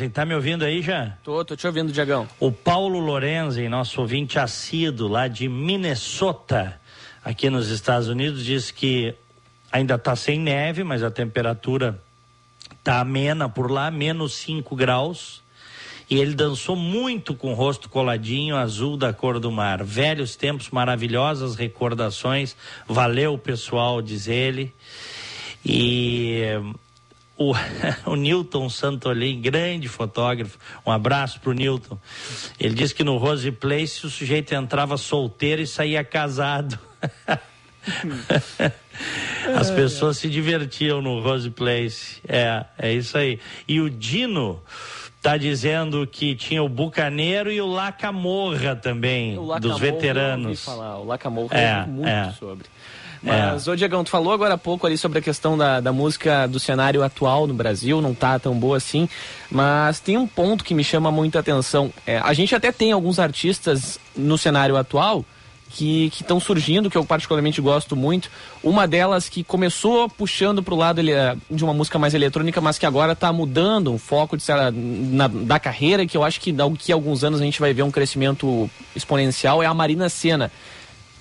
[0.03, 1.17] Lorenzen, tá me ouvindo aí já?
[1.23, 2.27] Tô, tô te ouvindo, Diagão.
[2.39, 6.79] O Paulo Lorenzen, nosso ouvinte assíduo lá de Minnesota,
[7.23, 9.15] aqui nos Estados Unidos, diz que
[9.71, 11.99] ainda está sem neve, mas a temperatura
[12.83, 15.41] tá amena por lá, menos 5 graus.
[16.09, 19.83] E ele dançou muito com o rosto coladinho, azul da cor do mar.
[19.83, 22.55] Velhos tempos, maravilhosas recordações.
[22.87, 24.73] Valeu, pessoal, diz ele.
[25.65, 26.41] E
[27.37, 27.53] o,
[28.05, 31.97] o Newton Santolin, grande fotógrafo, um abraço pro Newton.
[32.59, 36.77] Ele disse que no Rose Place o sujeito entrava solteiro e saía casado.
[39.59, 42.21] As pessoas se divertiam no Rose Place.
[42.27, 43.39] É, é isso aí.
[43.67, 44.61] E o Dino
[45.21, 49.85] tá dizendo que tinha o Bucaneiro e o Lacamorra também, O Lacamorra dos eu ouvi
[49.85, 50.63] veteranos.
[50.63, 52.31] falar, o Lacamorra É, eu ouvi muito é.
[52.37, 52.65] sobre.
[53.23, 56.45] Mas, ô Diegão, tu falou agora há pouco ali sobre a questão da, da música
[56.45, 59.07] do cenário atual no Brasil, não tá tão boa assim,
[59.49, 61.91] mas tem um ponto que me chama muita atenção.
[62.05, 65.23] É, a gente até tem alguns artistas no cenário atual
[65.69, 68.29] que estão surgindo, que eu particularmente gosto muito.
[68.61, 72.77] Uma delas que começou puxando pro lado ele, eh, de uma música mais eletrônica, mas
[72.77, 76.51] que agora está mudando um foco de, lá, na- da carreira, que eu acho que
[76.51, 80.51] daqui a alguns anos a gente vai ver um crescimento exponencial, é a Marina Senna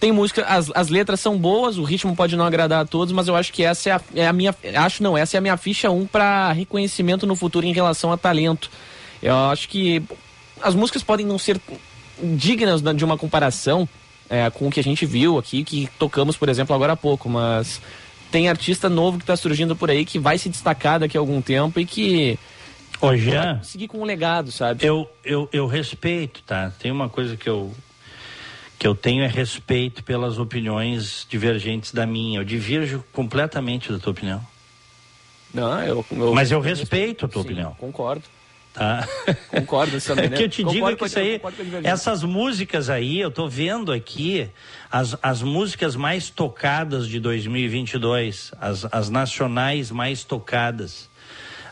[0.02, 3.28] tem música, as, as letras são boas, o ritmo pode não agradar a todos, mas
[3.28, 4.52] eu acho que essa é a, é a minha.
[4.74, 8.16] Acho não, essa é a minha ficha 1 para reconhecimento no futuro em relação a
[8.16, 8.68] talento.
[9.22, 10.02] Eu acho que
[10.60, 11.60] as músicas podem não ser
[12.20, 13.88] dignas de uma comparação
[14.28, 17.28] é, com o que a gente viu aqui, que tocamos, por exemplo, agora há pouco,
[17.28, 17.80] mas
[18.32, 21.40] tem artista novo que está surgindo por aí que vai se destacar daqui a algum
[21.40, 22.36] tempo e que
[23.00, 24.84] vai seguir com um legado, sabe?
[24.84, 26.72] eu, eu, eu respeito, tá?
[26.76, 27.72] Tem uma coisa que eu,
[28.82, 32.40] que eu tenho é respeito pelas opiniões divergentes da minha.
[32.40, 34.44] Eu divirjo completamente da tua opinião.
[35.54, 38.24] Não, eu, eu- Mas eu respeito a tua Sim, opinião, Concordo.
[38.74, 39.06] tá?
[39.48, 40.36] Concordo, Sandro, É né?
[40.36, 41.40] que eu te digo Concordo é que isso aí,
[41.84, 44.50] essas músicas aí, eu tô vendo aqui
[44.90, 51.08] as, as músicas mais tocadas de 2022, as, as nacionais mais tocadas.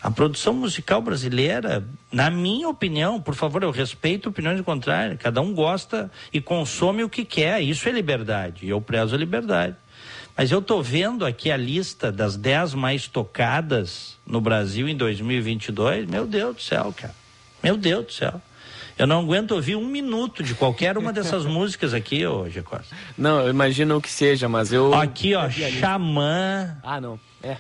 [0.03, 5.53] A produção musical brasileira, na minha opinião, por favor, eu respeito opiniões contrárias, cada um
[5.55, 9.77] gosta e consome o que quer, isso é liberdade, eu prezo a liberdade.
[10.35, 16.07] Mas eu tô vendo aqui a lista das 10 mais tocadas no Brasil em 2022,
[16.09, 17.15] meu Deus do céu, cara.
[17.63, 18.41] Meu Deus do céu.
[18.99, 22.63] Eu não aguento ouvir um minuto de qualquer uma dessas músicas aqui, G.
[22.63, 22.95] Costa.
[23.19, 24.95] Não, eu imagino que seja, mas eu.
[24.95, 27.21] Aqui, ó, Xamã, Ah, não.
[27.43, 27.57] É.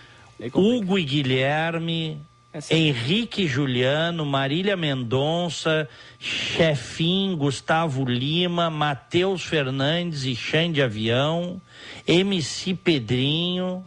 [0.51, 0.59] Complica.
[0.59, 2.20] Hugo e Guilherme,
[2.53, 5.88] Essa- Henrique e Juliano, Marília Mendonça,
[6.18, 11.61] Chefim, Gustavo Lima, Matheus Fernandes e Xande Avião,
[12.07, 13.84] MC Pedrinho.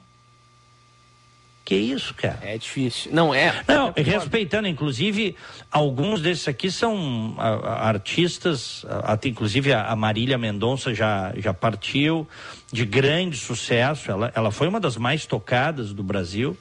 [1.65, 2.39] Que isso, cara?
[2.41, 3.11] É difícil.
[3.13, 3.63] Não, é.
[3.67, 5.35] Não, é respeitando, inclusive,
[5.71, 11.33] alguns desses aqui são a- a- artistas, a- até inclusive a, a Marília Mendonça já,
[11.37, 12.27] já partiu,
[12.71, 16.57] de grande sucesso, ela, ela foi uma das mais tocadas do Brasil,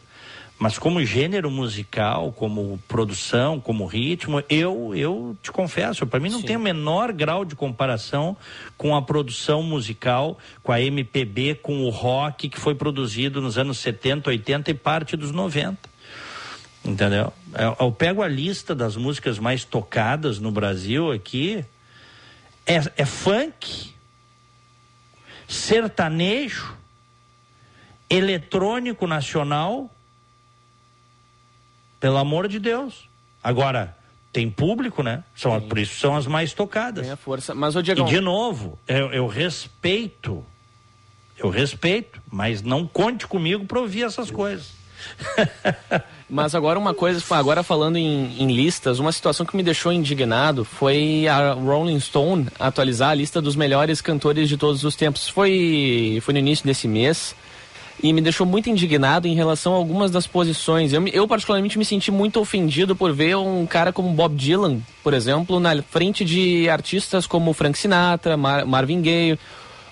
[0.63, 6.39] mas como gênero musical, como produção, como ritmo, eu, eu te confesso, para mim não
[6.39, 6.47] Sim.
[6.47, 8.37] tem o menor grau de comparação
[8.79, 13.79] com a produção musical, com a MPB, com o rock que foi produzido nos anos
[13.79, 15.77] 70, 80 e parte dos 90.
[16.85, 17.33] Entendeu?
[17.59, 21.65] Eu, eu pego a lista das músicas mais tocadas no Brasil aqui.
[22.65, 23.93] É, é funk,
[25.49, 26.73] sertanejo,
[28.09, 29.91] eletrônico nacional.
[32.03, 33.09] Pelo amor de Deus.
[33.45, 33.97] Agora,
[34.33, 35.23] tem público, né?
[35.37, 37.05] São, por isso são as mais tocadas.
[37.05, 37.55] Tem a força.
[37.55, 38.03] Mas, ô E Diego.
[38.05, 40.45] de novo, eu, eu respeito.
[41.39, 44.73] Eu respeito, mas não conte comigo para ouvir essas coisas.
[46.31, 50.65] Mas agora uma coisa, agora falando em, em listas, uma situação que me deixou indignado
[50.65, 55.29] foi a Rolling Stone atualizar a lista dos melhores cantores de todos os tempos.
[55.29, 57.35] Foi, foi no início desse mês
[58.03, 60.93] e me deixou muito indignado em relação a algumas das posições.
[60.93, 65.15] Eu, eu particularmente me senti muito ofendido por ver um cara como Bob Dylan, por
[65.15, 69.39] exemplo, na frente de artistas como Frank Sinatra, Mar- Marvin Gaye,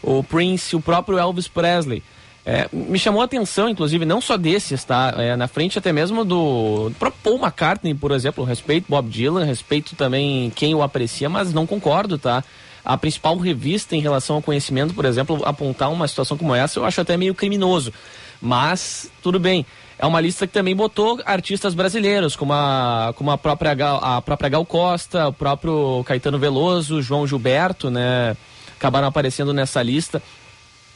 [0.02, 2.02] o Prince, o próprio Elvis Presley.
[2.44, 5.14] É, me chamou a atenção, inclusive, não só desses, tá?
[5.18, 8.42] É, na frente até mesmo do, do próprio Paul McCartney, por exemplo.
[8.44, 12.42] Respeito Bob Dylan, respeito também quem o aprecia, mas não concordo, tá?
[12.84, 16.84] A principal revista em relação ao conhecimento, por exemplo, apontar uma situação como essa, eu
[16.84, 17.92] acho até meio criminoso.
[18.40, 19.66] Mas, tudo bem.
[19.98, 24.22] É uma lista que também botou artistas brasileiros, como a, como a, própria, Gal, a
[24.22, 28.34] própria Gal Costa, o próprio Caetano Veloso, João Gilberto, né?
[28.78, 30.22] Acabaram aparecendo nessa lista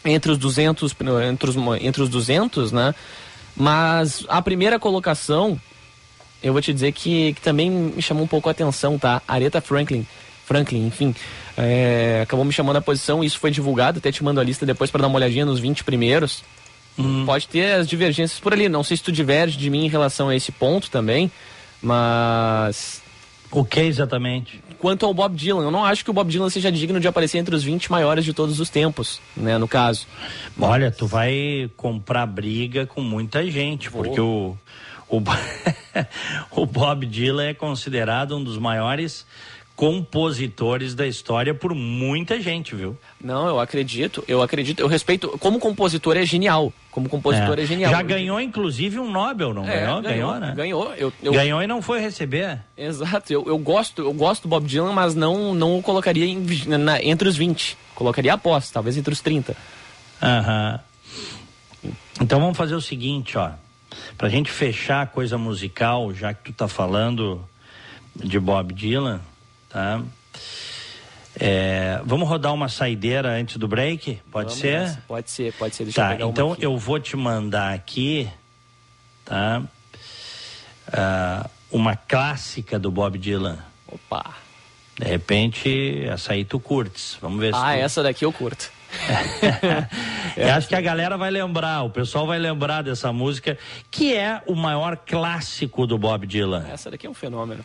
[0.07, 0.95] entre os 200
[1.31, 2.95] entre os, entre os 200 né
[3.57, 5.59] mas a primeira colocação
[6.45, 9.23] eu vou te dizer que, que também me chamou um pouco a atenção, tá?
[9.27, 10.07] Aretha Franklin,
[10.45, 11.15] Franklin, enfim,
[11.57, 14.91] é, acabou me chamando a posição, isso foi divulgado, até te mando a lista depois
[14.91, 16.43] para dar uma olhadinha nos 20 primeiros.
[16.99, 17.25] Hum.
[17.27, 20.29] Pode ter as divergências por ali, não sei se tu diverge de mim em relação
[20.29, 21.31] a esse ponto também,
[21.83, 23.03] mas
[23.51, 24.63] O que exatamente?
[24.79, 27.39] quanto ao Bob Dylan, eu não acho que o Bob Dylan seja digno de aparecer
[27.39, 30.07] entre os 20 maiores de todos os tempos, né, no caso.
[30.61, 34.57] Olha, tu vai comprar briga com muita gente, porque o,
[35.09, 35.23] o,
[36.51, 39.27] o Bob Dylan é considerado um dos maiores
[39.77, 42.97] compositores da história por muita gente, viu?
[43.21, 47.91] Não, eu acredito, eu acredito, eu respeito, como compositor é genial, como compositor é, genial.
[47.91, 50.03] Já ganhou, inclusive, um Nobel, não É, ganhou?
[50.03, 50.53] Ganhou, né?
[50.57, 52.61] Ganhou, eu, eu- Ganhou e não foi receber.
[52.79, 56.39] Exato, eu, eu gosto, eu gosto do Bob Dylan, mas não, não o colocaria em
[56.79, 57.77] na- entre os 20.
[57.97, 59.57] Colocaria após, talvez entre os 30.
[60.23, 60.79] Aham.
[62.21, 63.51] Então vamos fazer o seguinte, ó.
[64.17, 67.45] Pra gente fechar a coisa musical, já que tu tá falando
[68.17, 69.21] de Bob Dylan,
[69.75, 70.01] tá?
[71.39, 74.21] É, vamos rodar uma saideira antes do break?
[74.31, 74.79] Pode Vamos ser?
[74.81, 75.03] nessa.
[75.09, 75.85] Pode ser, pode ser.
[75.85, 78.31] Deixa eu Tá, uma então eu vou te mandar aqui,
[79.25, 79.63] tá?
[80.93, 83.59] Ah, uma clássica do Bob Dylan.
[83.89, 84.33] Opa.
[84.97, 87.19] De repente, essa aí tu curtes.
[87.21, 87.79] Vamos ver se Ah, tu...
[87.81, 88.71] essa daqui eu curto.
[90.37, 93.59] Eu acho que a galera vai lembrar, o pessoal vai lembrar dessa música,
[93.91, 96.65] que é o maior clássico do Bob Dylan.
[96.69, 97.65] Essa daqui é um fenômeno.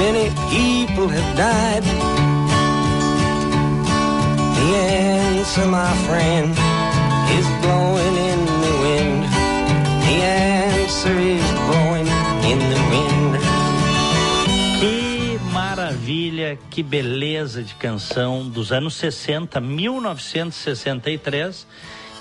[0.00, 1.84] many people have died?
[4.56, 6.56] The answer, my friend,
[7.36, 9.22] is blowing in the wind.
[10.06, 12.08] The answer is blowing
[12.50, 13.32] in the wind.
[14.80, 21.66] Que maravilha, que beleza de canção dos anos 60, 1963.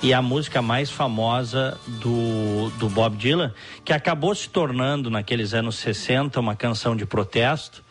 [0.01, 5.75] E a música mais famosa do, do Bob Dylan, que acabou se tornando, naqueles anos
[5.75, 7.83] 60, uma canção de protesto,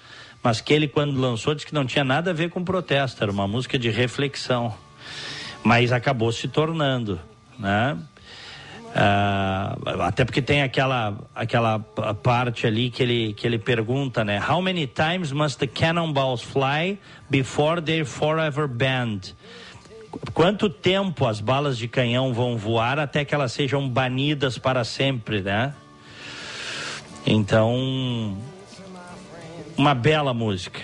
[0.42, 3.30] mas que ele, quando lançou, disse que não tinha nada a ver com protesto, era
[3.30, 4.74] uma música de reflexão.
[5.62, 7.20] Mas acabou se tornando,
[7.58, 7.98] né?
[8.94, 14.40] Ah, até porque tem aquela, aquela parte ali que ele, que ele pergunta, né?
[14.40, 16.98] How many times must the cannonballs fly
[17.28, 19.34] before they're forever banned?
[20.10, 24.84] Qu- Quanto tempo as balas de canhão vão voar até que elas sejam banidas para
[24.84, 25.74] sempre, né?
[27.26, 28.36] Então,
[29.76, 30.80] uma bela música.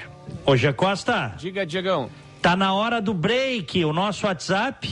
[0.56, 2.10] Gê Costa, Diga, Diegão.
[2.42, 3.82] tá na hora do break.
[3.84, 4.86] O nosso WhatsApp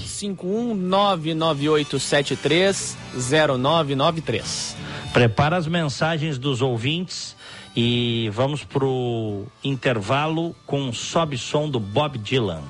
[3.56, 4.74] 51998730993.
[5.12, 7.36] Prepara as mensagens dos ouvintes
[7.76, 12.62] e vamos pro intervalo com o sobe som do Bob Dylan.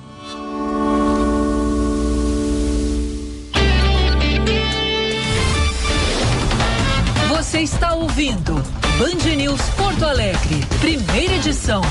[7.63, 8.61] Está ouvindo
[8.99, 11.81] Band News Porto Alegre, primeira edição.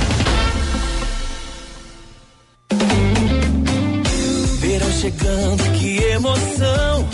[4.60, 7.08] Verão chegando, que emoção.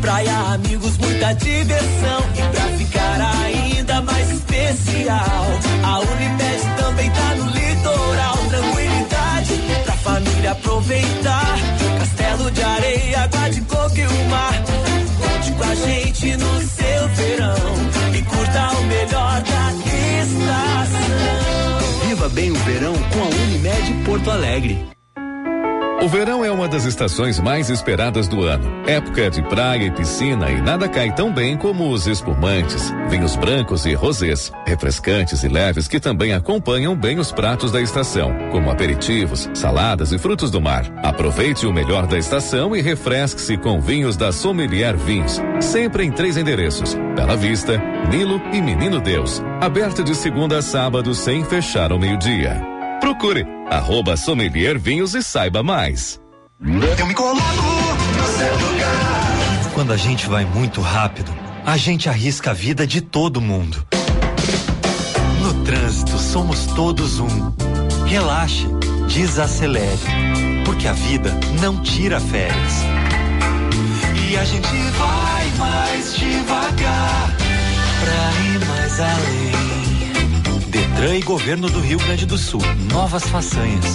[0.00, 2.20] Praia, amigos, muita diversão.
[2.34, 5.46] E pra ficar ainda mais especial,
[5.84, 8.36] a Unimed também tá no litoral.
[8.48, 9.52] Tranquilidade
[9.84, 11.58] pra família aproveitar.
[11.98, 14.54] Castelo de areia, água de coco e o mar.
[15.20, 17.97] Conte com a gente no seu verão.
[18.48, 19.72] Curta o melhor da
[20.22, 21.18] estação.
[22.06, 24.97] Viva bem o verão com a Unimed Porto Alegre.
[26.00, 28.82] O verão é uma das estações mais esperadas do ano.
[28.86, 33.84] Época de praia e piscina e nada cai tão bem como os espumantes, vinhos brancos
[33.84, 39.50] e rosés, refrescantes e leves que também acompanham bem os pratos da estação, como aperitivos,
[39.54, 40.84] saladas e frutos do mar.
[41.02, 46.36] Aproveite o melhor da estação e refresque-se com vinhos da Sommelier Vinhos, sempre em três
[46.36, 47.76] endereços: Bela Vista,
[48.08, 49.42] Nilo e Menino Deus.
[49.60, 52.77] Aberto de segunda a sábado sem fechar ao meio-dia.
[53.00, 56.20] Procure arroba Sommelier Vinhos e saiba mais.
[56.98, 59.72] Eu me coloco no seu lugar.
[59.74, 61.32] Quando a gente vai muito rápido,
[61.64, 63.86] a gente arrisca a vida de todo mundo.
[65.40, 67.52] No trânsito, somos todos um.
[68.06, 68.66] Relaxe,
[69.06, 69.98] desacelere,
[70.64, 72.82] porque a vida não tira férias.
[74.28, 77.36] E a gente vai mais devagar
[78.00, 79.77] pra ir mais além.
[80.98, 82.60] Detran e Governo do Rio Grande do Sul.
[82.90, 83.94] Novas façanhas.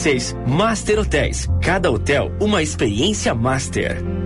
[0.00, 0.34] 2766.
[0.46, 1.48] Master Hotéis.
[1.62, 4.19] Cada hotel uma experiência master.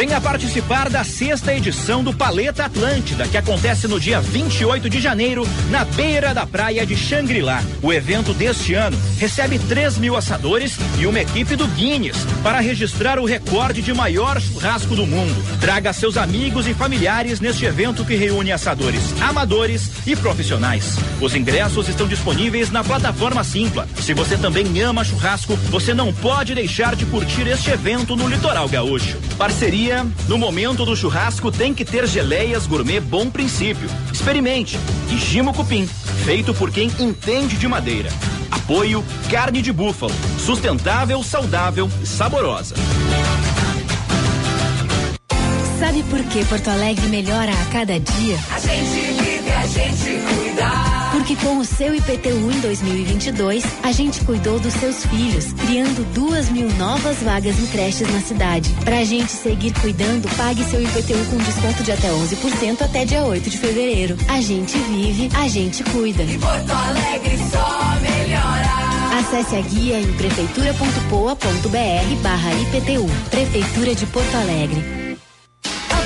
[0.00, 5.46] Venha participar da sexta edição do Paleta Atlântida, que acontece no dia 28 de janeiro,
[5.68, 7.62] na beira da praia de Xangri-Lá.
[7.82, 13.18] O evento deste ano recebe 3 mil assadores e uma equipe do Guinness para registrar
[13.18, 15.36] o recorde de maior churrasco do mundo.
[15.60, 20.96] Traga seus amigos e familiares neste evento que reúne assadores amadores e profissionais.
[21.20, 23.86] Os ingressos estão disponíveis na plataforma Simpla.
[24.00, 28.66] Se você também ama churrasco, você não pode deixar de curtir este evento no Litoral
[28.66, 29.18] Gaúcho.
[29.36, 29.89] Parceria
[30.28, 33.88] no momento do churrasco tem que ter geleias gourmet Bom Princípio.
[34.12, 34.78] Experimente.
[35.10, 35.86] E Gimo Cupim,
[36.24, 38.08] feito por quem entende de madeira.
[38.50, 42.76] Apoio carne de búfalo, sustentável, saudável e saborosa.
[45.80, 48.38] Sabe por que Porto Alegre melhora a cada dia?
[48.54, 50.49] A gente vive, a gente cuida.
[51.20, 56.48] Porque com o seu IPTU em 2022, a gente cuidou dos seus filhos, criando duas
[56.48, 58.74] mil novas vagas em creches na cidade.
[58.86, 63.50] Pra gente seguir cuidando, pague seu IPTU com desconto de até 11% até dia 8
[63.50, 64.16] de fevereiro.
[64.28, 66.22] A gente vive, a gente cuida.
[66.22, 69.20] E Porto Alegre só melhora.
[69.20, 73.06] Acesse a guia em prefeitura.poa.br barra IPTU.
[73.30, 75.09] Prefeitura de Porto Alegre.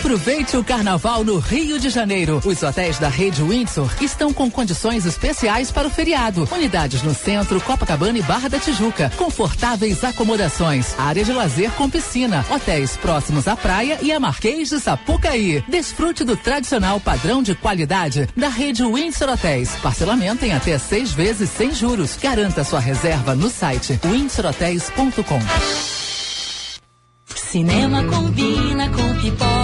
[0.05, 2.39] Aproveite o carnaval no Rio de Janeiro.
[2.45, 6.47] Os hotéis da rede Windsor estão com condições especiais para o feriado.
[6.53, 9.11] Unidades no centro, Copacabana e Barra da Tijuca.
[9.17, 10.95] Confortáveis acomodações.
[10.99, 12.45] Área de lazer com piscina.
[12.51, 15.65] Hotéis próximos à praia e a Marquês de Sapucaí.
[15.67, 19.71] Desfrute do tradicional padrão de qualidade da rede Windsor Hotéis.
[19.77, 22.19] Parcelamento em até seis vezes sem juros.
[22.21, 25.41] Garanta sua reserva no site windsorhotels.com.
[27.55, 29.64] Cinema combina com pipoca,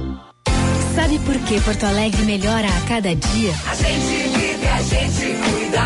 [0.95, 3.53] Sabe por que Porto Alegre melhora a cada dia?
[3.65, 5.81] A gente vive, a gente cuida.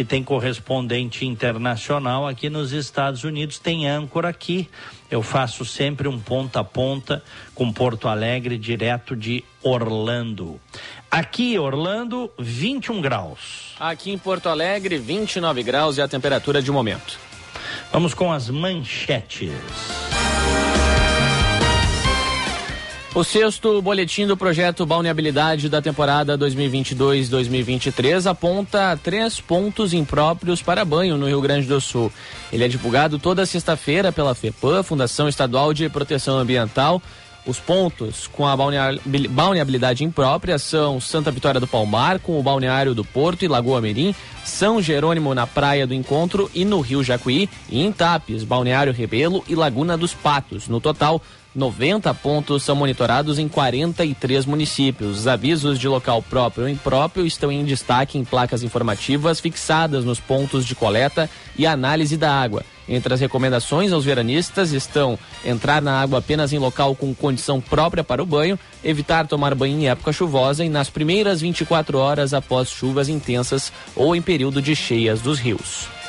[0.00, 4.66] que tem correspondente internacional aqui nos Estados Unidos, tem âncora aqui.
[5.10, 7.22] Eu faço sempre um ponta a ponta
[7.54, 10.58] com Porto Alegre, direto de Orlando.
[11.10, 13.74] Aqui, Orlando, 21 graus.
[13.78, 17.18] Aqui em Porto Alegre, 29 graus e a temperatura de momento.
[17.92, 19.52] Vamos com as manchetes.
[23.12, 31.16] O sexto boletim do projeto Balneabilidade da temporada 2022-2023 aponta três pontos impróprios para banho
[31.16, 32.12] no Rio Grande do Sul.
[32.52, 37.02] Ele é divulgado toda sexta-feira pela FEPAM, Fundação Estadual de Proteção Ambiental.
[37.44, 43.04] Os pontos com a balneabilidade imprópria são Santa Vitória do Palmar, com o Balneário do
[43.04, 47.82] Porto e Lagoa Merim, São Jerônimo na Praia do Encontro e no Rio Jacuí, e
[47.82, 50.68] em Tapes, Balneário Rebelo e Laguna dos Patos.
[50.68, 51.20] No total,
[51.54, 55.20] 90 pontos são monitorados em 43 municípios.
[55.20, 60.20] Os avisos de local próprio ou impróprio estão em destaque em placas informativas fixadas nos
[60.20, 61.28] pontos de coleta
[61.58, 62.64] e análise da água.
[62.88, 68.02] Entre as recomendações aos veranistas estão entrar na água apenas em local com condição própria
[68.02, 72.68] para o banho, evitar tomar banho em época chuvosa e nas primeiras 24 horas após
[72.68, 75.99] chuvas intensas ou em período de cheias dos rios.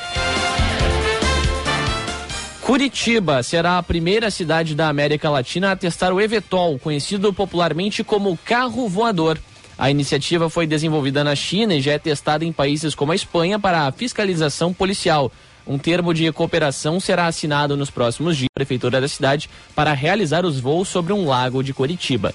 [2.62, 8.38] Curitiba será a primeira cidade da América Latina a testar o Evetol, conhecido popularmente como
[8.44, 9.36] carro voador.
[9.76, 13.58] A iniciativa foi desenvolvida na China e já é testada em países como a Espanha
[13.58, 15.30] para a fiscalização policial.
[15.66, 20.46] Um termo de cooperação será assinado nos próximos dias pela Prefeitura da cidade para realizar
[20.46, 22.32] os voos sobre um lago de Curitiba.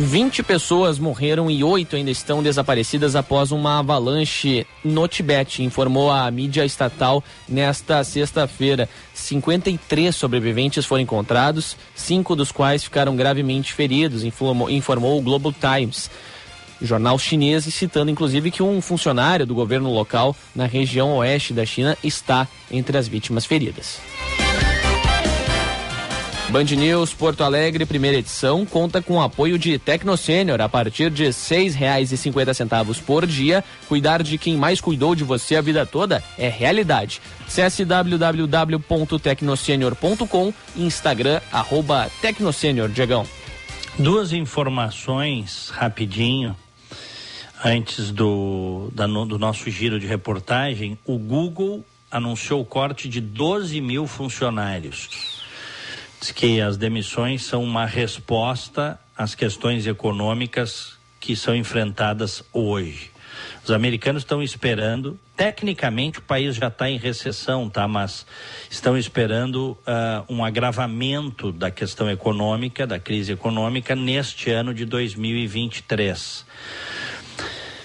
[0.00, 6.30] 20 pessoas morreram e oito ainda estão desaparecidas após uma avalanche no Tibete, informou a
[6.30, 8.88] mídia estatal nesta sexta-feira.
[9.12, 16.08] 53 sobreviventes foram encontrados, cinco dos quais ficaram gravemente feridos, informou, informou o Global Times.
[16.80, 21.98] Jornal chinês citando inclusive que um funcionário do governo local na região oeste da China
[22.04, 23.98] está entre as vítimas feridas.
[26.50, 31.10] Band News Porto Alegre, primeira edição, conta com o apoio de Tecno Sênior a partir
[31.10, 33.62] de R$ 6,50 por dia.
[33.86, 37.20] Cuidar de quem mais cuidou de você a vida toda é realidade.
[37.46, 43.26] Acesse www.tecnosenior.com Instagram, arroba Tecnosenior, Diegão.
[43.98, 46.56] Duas informações rapidinho
[47.62, 50.98] antes do, da, do nosso giro de reportagem.
[51.04, 55.37] O Google anunciou o corte de 12 mil funcionários.
[56.20, 63.10] Diz que as demissões são uma resposta às questões econômicas que são enfrentadas hoje.
[63.64, 67.86] Os americanos estão esperando, tecnicamente o país já está em recessão, tá?
[67.86, 68.26] Mas
[68.68, 76.44] estão esperando uh, um agravamento da questão econômica, da crise econômica, neste ano de 2023.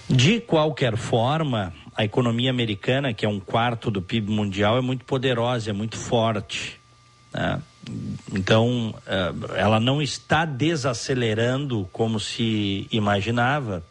[0.10, 5.06] De qualquer forma, a economia americana, que é um quarto do PIB mundial, é muito
[5.06, 6.80] poderosa, é muito forte.
[7.32, 7.62] Né?
[8.34, 13.84] Então, eh, ela não está desacelerando como se imaginava,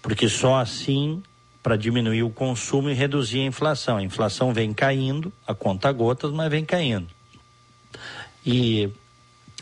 [0.00, 1.22] porque só assim
[1.62, 3.96] para diminuir o consumo e reduzir a inflação.
[3.96, 7.06] A inflação vem caindo, a conta gotas, mas vem caindo.
[8.44, 8.90] E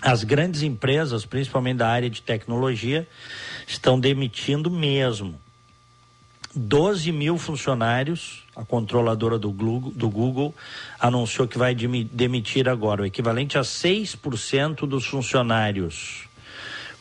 [0.01, 3.07] as grandes empresas, principalmente da área de tecnologia,
[3.67, 5.39] estão demitindo mesmo.
[6.55, 10.55] 12 mil funcionários, a controladora do Google,
[10.99, 16.29] anunciou que vai demitir agora, o equivalente a 6% dos funcionários.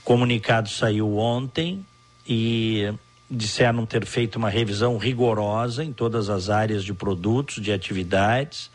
[0.01, 1.85] O comunicado saiu ontem
[2.25, 2.89] e
[3.29, 8.71] disseram ter feito uma revisão rigorosa em todas as áreas de produtos, de atividades,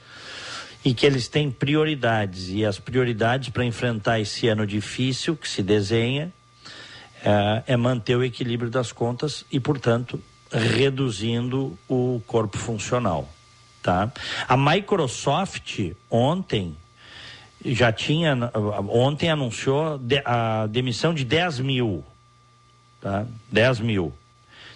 [0.84, 2.50] e que eles têm prioridades.
[2.50, 6.30] E as prioridades para enfrentar esse ano difícil que se desenha
[7.24, 10.20] é, é manter o equilíbrio das contas e, portanto,
[10.50, 13.28] reduzindo o corpo funcional.
[13.82, 14.10] Tá?
[14.48, 16.76] A Microsoft ontem
[17.64, 18.50] já tinha,
[18.88, 22.04] ontem anunciou a demissão de 10 mil.
[23.00, 23.26] Tá?
[23.50, 24.12] 10 mil.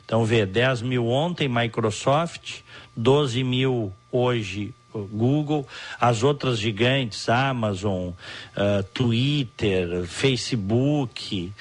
[0.04, 2.60] Então, vê, 10 mil ontem Microsoft,
[2.96, 5.66] 12 mil hoje Google,
[6.00, 11.52] as outras gigantes, Amazon, uh, Twitter, Facebook,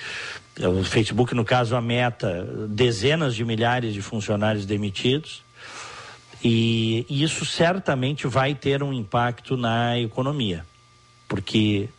[0.59, 5.43] o Facebook, no caso, a Meta, dezenas de milhares de funcionários demitidos.
[6.43, 10.65] E isso certamente vai ter um impacto na economia,
[11.27, 11.89] porque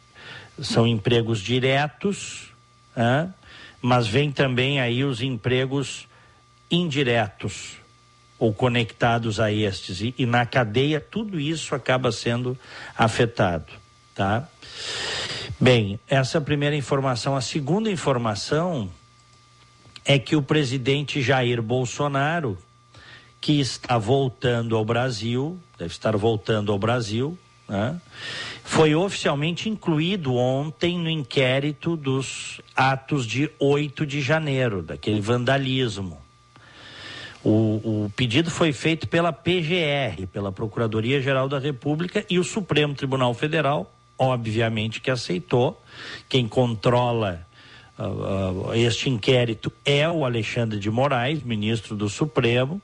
[0.61, 2.51] são empregos diretos,
[2.97, 3.33] né?
[3.81, 6.07] mas vem também aí os empregos
[6.71, 7.77] indiretos
[8.39, 10.01] ou conectados a estes.
[10.01, 12.57] E, e na cadeia tudo isso acaba sendo
[12.97, 13.73] afetado,
[14.15, 14.49] tá?
[15.61, 17.35] Bem, essa primeira informação.
[17.35, 18.89] A segunda informação
[20.05, 22.57] é que o presidente Jair Bolsonaro,
[23.41, 27.37] que está voltando ao Brasil, deve estar voltando ao Brasil,
[27.69, 28.01] né?
[28.63, 36.23] foi oficialmente incluído ontem no inquérito dos atos de 8 de janeiro, daquele vandalismo.
[37.43, 43.35] O, o, pedido foi feito pela PGR, pela Procuradoria-Geral da República, e o Supremo Tribunal
[43.35, 45.81] Federal obviamente que aceitou.
[46.29, 47.47] Quem controla
[47.99, 52.83] uh, uh, este inquérito é o Alexandre de Moraes, ministro do Supremo,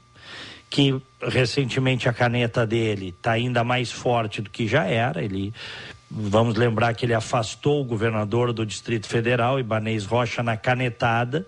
[0.70, 5.22] que recentemente a caneta dele está ainda mais forte do que já era.
[5.22, 5.52] Ele,
[6.10, 11.46] vamos lembrar que ele afastou o governador do Distrito Federal, Ibanez Rocha, na canetada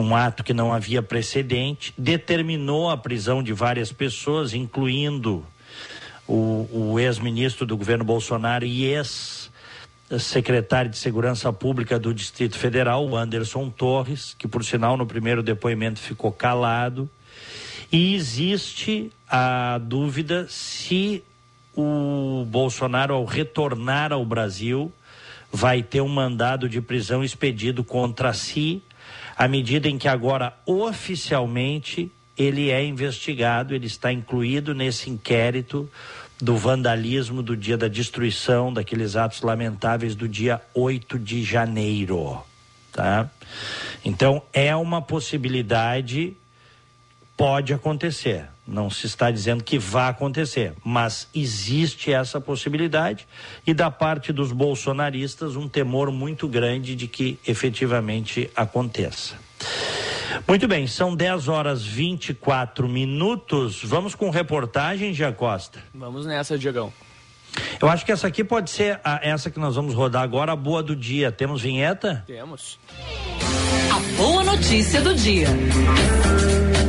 [0.00, 5.44] um ato que não havia precedente, determinou a prisão de várias pessoas, incluindo
[6.32, 13.68] o, o ex-ministro do governo Bolsonaro e ex-secretário de Segurança Pública do Distrito Federal, Anderson
[13.68, 17.08] Torres, que por sinal no primeiro depoimento ficou calado.
[17.92, 21.22] E existe a dúvida se
[21.76, 24.90] o Bolsonaro, ao retornar ao Brasil,
[25.52, 28.82] vai ter um mandado de prisão expedido contra si,
[29.36, 35.88] à medida em que agora oficialmente ele é investigado, ele está incluído nesse inquérito
[36.42, 42.42] do vandalismo do dia da destruição, daqueles atos lamentáveis do dia 8 de janeiro.
[42.90, 43.30] Tá?
[44.04, 46.36] Então, é uma possibilidade,
[47.36, 48.46] pode acontecer.
[48.66, 53.26] Não se está dizendo que vai acontecer, mas existe essa possibilidade
[53.64, 59.36] e da parte dos bolsonaristas um temor muito grande de que efetivamente aconteça.
[60.46, 63.82] Muito bem, são 10 horas 24 minutos.
[63.82, 65.82] Vamos com reportagem, Gia Costa.
[65.94, 66.92] Vamos nessa, Diegão.
[67.80, 70.56] Eu acho que essa aqui pode ser a, essa que nós vamos rodar agora, a
[70.56, 71.30] boa do dia.
[71.30, 72.24] Temos vinheta?
[72.26, 72.78] Temos.
[73.90, 75.48] A boa notícia do dia.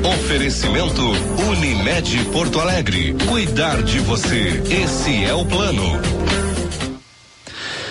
[0.06, 1.02] Oferecimento
[1.50, 3.16] Unimed Porto Alegre.
[3.28, 4.62] Cuidar de você.
[4.70, 5.84] Esse é o plano.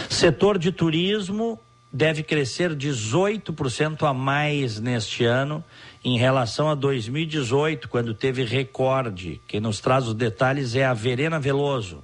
[0.09, 1.59] Setor de turismo
[1.93, 5.63] deve crescer 18% a mais neste ano
[6.05, 9.41] em relação a 2018, quando teve recorde.
[9.47, 12.03] Quem nos traz os detalhes é a Verena Veloso.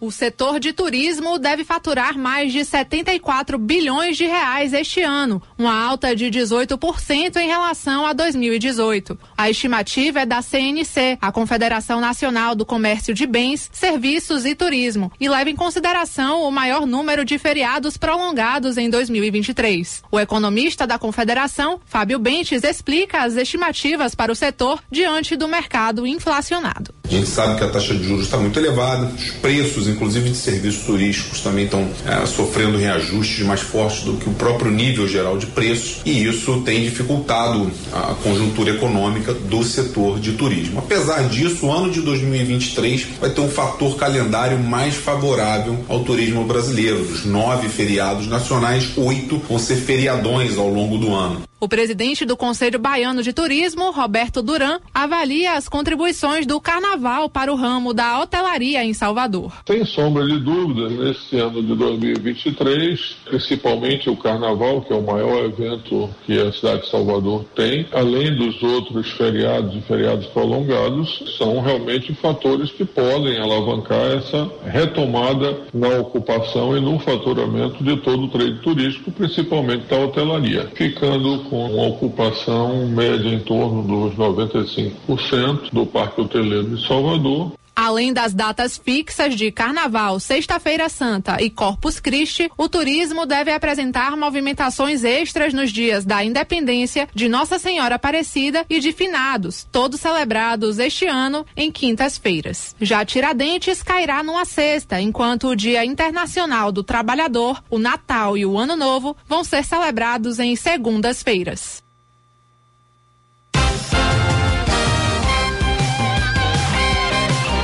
[0.00, 5.78] O setor de turismo deve faturar mais de 74 bilhões de reais este ano, uma
[5.78, 9.18] alta de 18% em relação a 2018.
[9.36, 15.12] A estimativa é da CNC, a Confederação Nacional do Comércio de Bens, Serviços e Turismo,
[15.20, 20.02] e leva em consideração o maior número de feriados prolongados em 2023.
[20.10, 26.06] O economista da Confederação, Fábio Bentes, explica as estimativas para o setor diante do mercado
[26.06, 26.94] inflacionado.
[27.04, 30.36] A gente sabe que a taxa de juros está muito elevada, os preços, inclusive de
[30.36, 35.36] serviços turísticos, também estão é, sofrendo reajustes mais fortes do que o próprio nível geral
[35.36, 40.78] de preços, e isso tem dificultado a conjuntura econômica do setor de turismo.
[40.78, 46.44] Apesar disso, o ano de 2023 vai ter um fator calendário mais favorável ao turismo
[46.44, 47.04] brasileiro.
[47.04, 51.49] Dos nove feriados nacionais, oito vão ser feriadões ao longo do ano.
[51.62, 57.52] O presidente do Conselho Baiano de Turismo, Roberto Duran, avalia as contribuições do carnaval para
[57.52, 59.52] o ramo da hotelaria em Salvador.
[59.66, 65.44] Sem sombra de dúvida, nesse ano de 2023, principalmente o carnaval, que é o maior
[65.44, 71.60] evento que a cidade de Salvador tem, além dos outros feriados e feriados prolongados, são
[71.60, 78.28] realmente fatores que podem alavancar essa retomada na ocupação e no faturamento de todo o
[78.30, 85.84] trade turístico, principalmente da hotelaria, ficando com uma ocupação média em torno dos 95% do
[85.84, 87.52] Parque Hoteleiro de Salvador.
[87.80, 94.18] Além das datas fixas de Carnaval, Sexta-feira Santa e Corpus Christi, o turismo deve apresentar
[94.18, 100.78] movimentações extras nos dias da Independência, de Nossa Senhora Aparecida e de Finados, todos celebrados
[100.78, 102.76] este ano em quintas-feiras.
[102.78, 108.58] Já Tiradentes cairá numa sexta, enquanto o Dia Internacional do Trabalhador, o Natal e o
[108.58, 111.82] Ano Novo vão ser celebrados em segundas-feiras.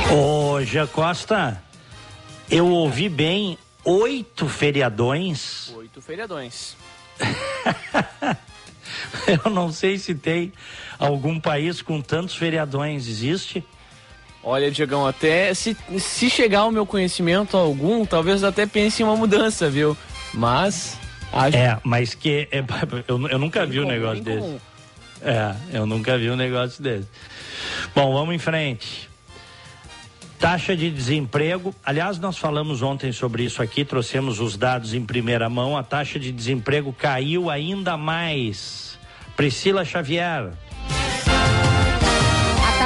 [0.09, 1.61] Ô, Gia Costa,
[2.49, 5.73] eu ouvi bem oito feriadões.
[5.75, 6.77] Oito feriadões.
[9.27, 10.53] eu não sei se tem
[10.97, 13.05] algum país com tantos feriadões.
[13.05, 13.65] Existe?
[14.41, 19.17] Olha, Diegão, até se, se chegar ao meu conhecimento algum, talvez até pense em uma
[19.17, 19.95] mudança, viu?
[20.33, 20.97] Mas.
[21.33, 21.57] Acho...
[21.57, 22.47] É, mas que.
[22.49, 22.63] É,
[23.09, 24.57] eu, eu nunca vi um negócio desse.
[25.21, 27.09] É, eu nunca vi um negócio desse.
[27.93, 29.06] Bom, vamos em frente.
[30.39, 35.49] Taxa de desemprego, aliás, nós falamos ontem sobre isso aqui, trouxemos os dados em primeira
[35.49, 35.75] mão.
[35.75, 38.99] A taxa de desemprego caiu ainda mais.
[39.35, 40.51] Priscila Xavier.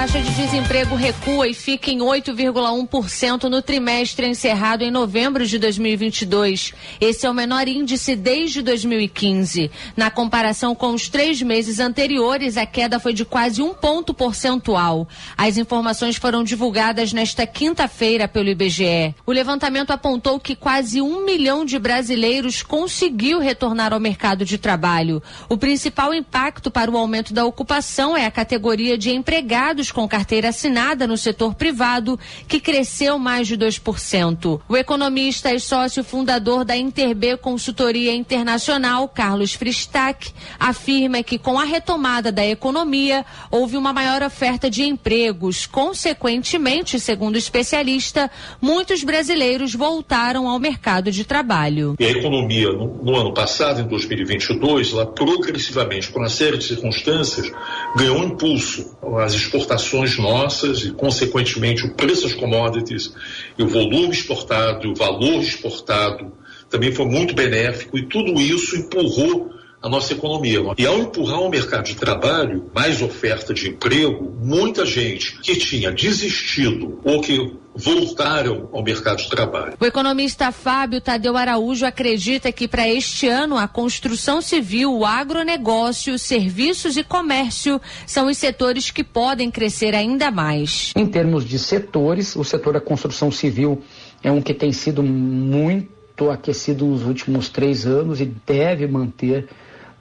[0.01, 6.73] Taxa de desemprego recua e fica em 8,1% no trimestre encerrado em novembro de 2022.
[6.99, 9.69] Esse é o menor índice desde 2015.
[9.95, 15.07] Na comparação com os três meses anteriores, a queda foi de quase um ponto percentual.
[15.37, 19.13] As informações foram divulgadas nesta quinta-feira pelo IBGE.
[19.23, 25.21] O levantamento apontou que quase um milhão de brasileiros conseguiu retornar ao mercado de trabalho.
[25.47, 30.49] O principal impacto para o aumento da ocupação é a categoria de empregados com carteira
[30.49, 34.61] assinada no setor privado, que cresceu mais de 2%.
[34.67, 41.65] O economista e sócio fundador da Interb Consultoria Internacional, Carlos Fristac, afirma que com a
[41.65, 45.65] retomada da economia, houve uma maior oferta de empregos.
[45.65, 48.31] Consequentemente, segundo o especialista,
[48.61, 51.95] muitos brasileiros voltaram ao mercado de trabalho.
[51.99, 56.63] E a economia, no, no ano passado, em 2022, ela progressivamente, por uma série de
[56.63, 57.51] circunstâncias,
[57.95, 58.97] ganhou um impulso.
[59.19, 59.80] As exportações
[60.17, 63.13] nossas e, consequentemente, o preço das commodities
[63.57, 66.31] e o volume exportado, o valor exportado
[66.69, 70.59] também foi muito benéfico e tudo isso empurrou a nossa economia.
[70.77, 75.91] E ao empurrar o mercado de trabalho, mais oferta de emprego, muita gente que tinha
[75.91, 79.73] desistido ou que voltaram ao mercado de trabalho.
[79.79, 86.19] O economista Fábio Tadeu Araújo acredita que para este ano a construção civil, o agronegócio,
[86.19, 90.91] serviços e comércio são os setores que podem crescer ainda mais.
[90.95, 93.81] Em termos de setores, o setor da construção civil
[94.21, 99.47] é um que tem sido muito aquecido nos últimos três anos e deve manter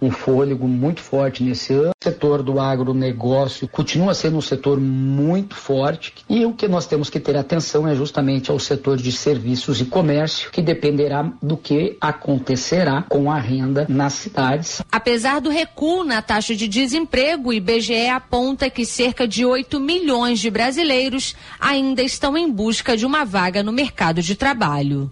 [0.01, 1.91] um fôlego muito forte nesse ano.
[1.91, 7.11] O setor do agronegócio continua sendo um setor muito forte e o que nós temos
[7.11, 11.97] que ter atenção é justamente ao setor de serviços e comércio, que dependerá do que
[12.01, 14.83] acontecerá com a renda nas cidades.
[14.91, 20.41] Apesar do recuo na taxa de desemprego, o IBGE aponta que cerca de 8 milhões
[20.41, 25.11] de brasileiros ainda estão em busca de uma vaga no mercado de trabalho.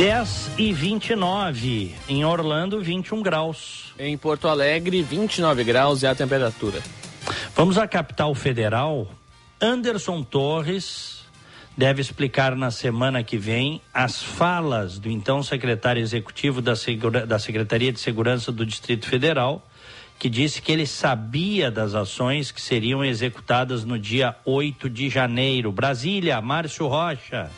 [0.00, 1.94] 10 e 29.
[2.08, 3.92] Em Orlando, 21 graus.
[3.98, 6.80] Em Porto Alegre, 29 graus é a temperatura.
[7.54, 9.06] Vamos à capital federal.
[9.60, 11.26] Anderson Torres
[11.76, 17.38] deve explicar na semana que vem as falas do então secretário executivo da, Segura, da
[17.38, 19.62] Secretaria de Segurança do Distrito Federal,
[20.18, 25.70] que disse que ele sabia das ações que seriam executadas no dia 8 de janeiro.
[25.70, 27.50] Brasília, Márcio Rocha.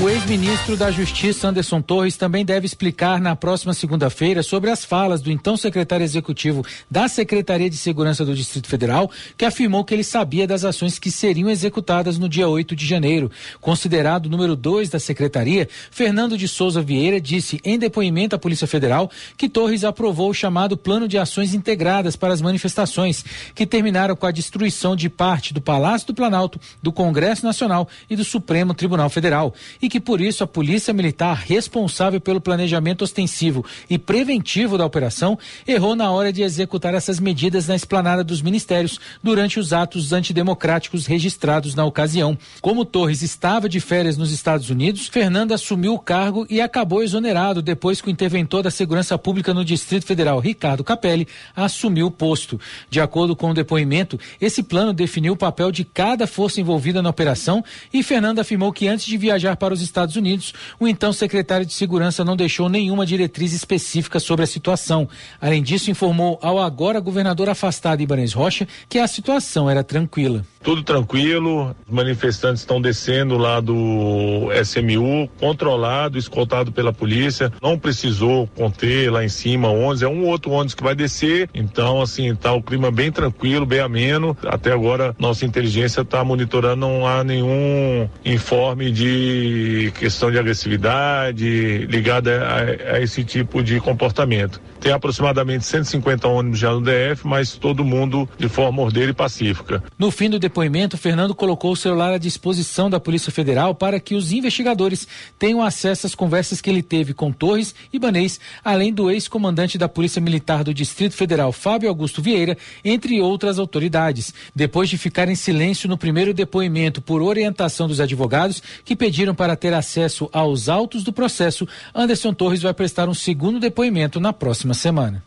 [0.00, 5.20] O ex-ministro da Justiça, Anderson Torres, também deve explicar na próxima segunda-feira sobre as falas
[5.20, 10.04] do então secretário executivo da Secretaria de Segurança do Distrito Federal, que afirmou que ele
[10.04, 13.28] sabia das ações que seriam executadas no dia 8 de janeiro.
[13.60, 19.10] Considerado número 2 da secretaria, Fernando de Souza Vieira disse em depoimento à Polícia Federal
[19.36, 24.26] que Torres aprovou o chamado Plano de Ações Integradas para as manifestações, que terminaram com
[24.26, 29.10] a destruição de parte do Palácio do Planalto, do Congresso Nacional e do Supremo Tribunal
[29.10, 29.52] Federal.
[29.82, 35.38] E que por isso a Polícia Militar, responsável pelo planejamento ostensivo e preventivo da operação,
[35.66, 41.06] errou na hora de executar essas medidas na esplanada dos ministérios durante os atos antidemocráticos
[41.06, 42.36] registrados na ocasião.
[42.60, 47.62] Como Torres estava de férias nos Estados Unidos, Fernando assumiu o cargo e acabou exonerado
[47.62, 52.60] depois que o interventor da Segurança Pública no Distrito Federal, Ricardo Capelli, assumiu o posto.
[52.90, 57.10] De acordo com o depoimento, esse plano definiu o papel de cada força envolvida na
[57.10, 61.66] operação e Fernando afirmou que antes de viajar para os Estados Unidos, o então secretário
[61.66, 65.08] de Segurança não deixou nenhuma diretriz específica sobre a situação.
[65.40, 70.44] Além disso, informou ao agora governador afastado Ibanez Rocha que a situação era tranquila.
[70.62, 77.52] Tudo tranquilo, os manifestantes estão descendo lá do SMU, controlado, escoltado pela polícia.
[77.62, 81.48] Não precisou conter lá em cima ônibus, é um outro ônibus que vai descer.
[81.54, 84.36] Então, assim, tá o clima bem tranquilo, bem ameno.
[84.44, 92.46] Até agora, nossa inteligência está monitorando, não há nenhum informe de questão de agressividade ligada
[92.46, 94.60] a, a esse tipo de comportamento.
[94.80, 99.82] Tem aproximadamente 150 ônibus já no DF, mas todo mundo de forma ordeira e pacífica.
[99.98, 104.14] No fim do depoimento, Fernando colocou o celular à disposição da Polícia Federal para que
[104.14, 105.06] os investigadores
[105.38, 109.88] tenham acesso às conversas que ele teve com Torres e Banês, além do ex-comandante da
[109.88, 114.32] Polícia Militar do Distrito Federal, Fábio Augusto Vieira, entre outras autoridades.
[114.54, 119.56] Depois de ficar em silêncio no primeiro depoimento por orientação dos advogados que pediram para
[119.56, 124.67] ter acesso aos autos do processo, Anderson Torres vai prestar um segundo depoimento na próxima
[124.74, 125.22] semana.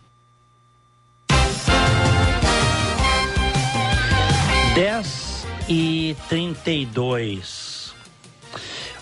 [4.74, 7.94] 10 e 32.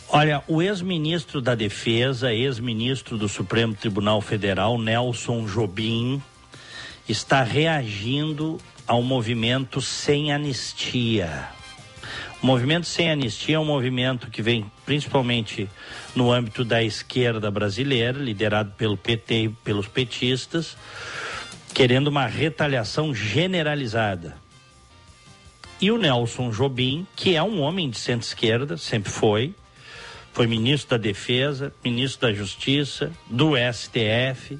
[0.09, 6.21] Olha, o ex-ministro da Defesa, ex-ministro do Supremo Tribunal Federal, Nelson Jobim,
[7.07, 11.49] está reagindo ao movimento sem anistia.
[12.41, 15.69] O movimento sem anistia é um movimento que vem principalmente
[16.15, 20.77] no âmbito da esquerda brasileira, liderado pelo PT e pelos petistas,
[21.73, 24.37] querendo uma retaliação generalizada.
[25.81, 29.53] E o Nelson Jobim, que é um homem de centro-esquerda, sempre foi,
[30.31, 34.57] foi ministro da Defesa, ministro da Justiça, do STF.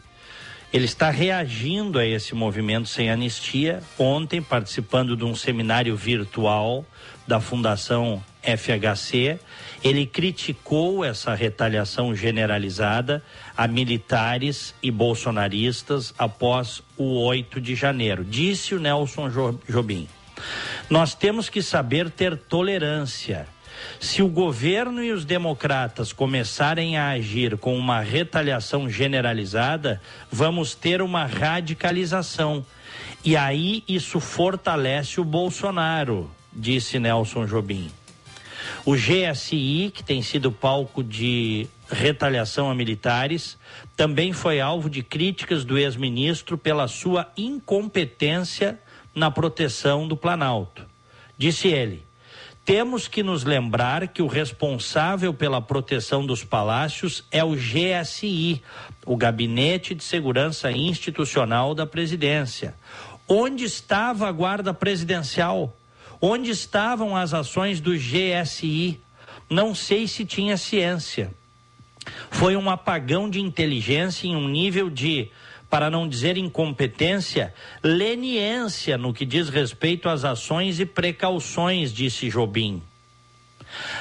[0.71, 3.82] Ele está reagindo a esse movimento sem anistia.
[3.97, 6.86] Ontem, participando de um seminário virtual
[7.30, 9.39] da Fundação FHC,
[9.84, 13.21] ele criticou essa retaliação generalizada
[13.55, 18.25] a militares e bolsonaristas após o 8 de janeiro.
[18.25, 19.30] Disse o Nelson
[19.69, 20.07] Jobim.
[20.89, 23.45] Nós temos que saber ter tolerância.
[23.99, 30.01] Se o governo e os democratas começarem a agir com uma retaliação generalizada,
[30.32, 32.65] vamos ter uma radicalização.
[33.23, 37.89] E aí isso fortalece o Bolsonaro, disse Nelson Jobim.
[38.86, 43.58] O GSI, que tem sido palco de retaliação a militares,
[43.96, 48.80] também foi alvo de críticas do ex-ministro pela sua incompetência
[49.13, 50.86] na proteção do Planalto.
[51.38, 52.04] Disse ele:
[52.70, 58.62] temos que nos lembrar que o responsável pela proteção dos palácios é o GSI,
[59.08, 62.76] o Gabinete de Segurança Institucional da Presidência.
[63.28, 65.76] Onde estava a Guarda Presidencial?
[66.21, 69.00] Onde estavam as ações do GSI?
[69.50, 71.32] Não sei se tinha ciência.
[72.29, 75.29] Foi um apagão de inteligência em um nível de
[75.70, 82.82] para não dizer incompetência, leniência no que diz respeito às ações e precauções, disse Jobim.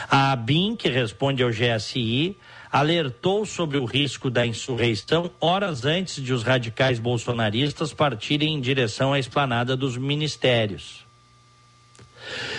[0.08, 2.38] A ABIN, que responde ao GSI,
[2.72, 9.12] alertou sobre o risco da insurreição horas antes de os radicais bolsonaristas partirem em direção
[9.12, 11.07] à esplanada dos ministérios.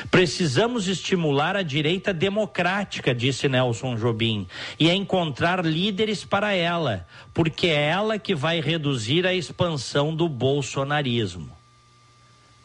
[0.10, 4.48] Precisamos estimular a direita democrática, disse Nelson Jobim,
[4.80, 11.58] e encontrar líderes para ela, porque é ela que vai reduzir a expansão do bolsonarismo.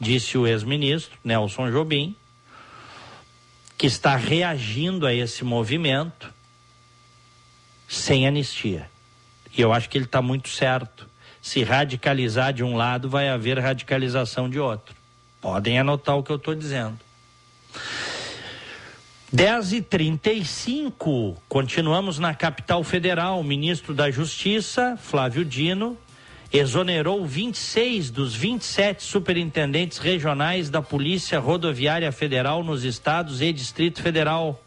[0.01, 2.17] disse o ex-ministro Nelson Jobim,
[3.77, 6.33] que está reagindo a esse movimento
[7.89, 8.91] sem anistia.
[9.57, 11.09] E eu acho que ele está muito certo.
[11.41, 14.95] Se radicalizar de um lado, vai haver radicalização de outro.
[15.45, 16.99] Podem anotar o que eu estou dizendo.
[19.31, 23.41] 10 e 35 continuamos na capital federal.
[23.41, 25.99] O ministro da Justiça, Flávio Dino,
[26.51, 34.59] exonerou 26 dos 27 superintendentes regionais da Polícia Rodoviária Federal nos estados e Distrito Federal.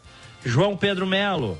[0.44, 1.58] João Pedro Melo.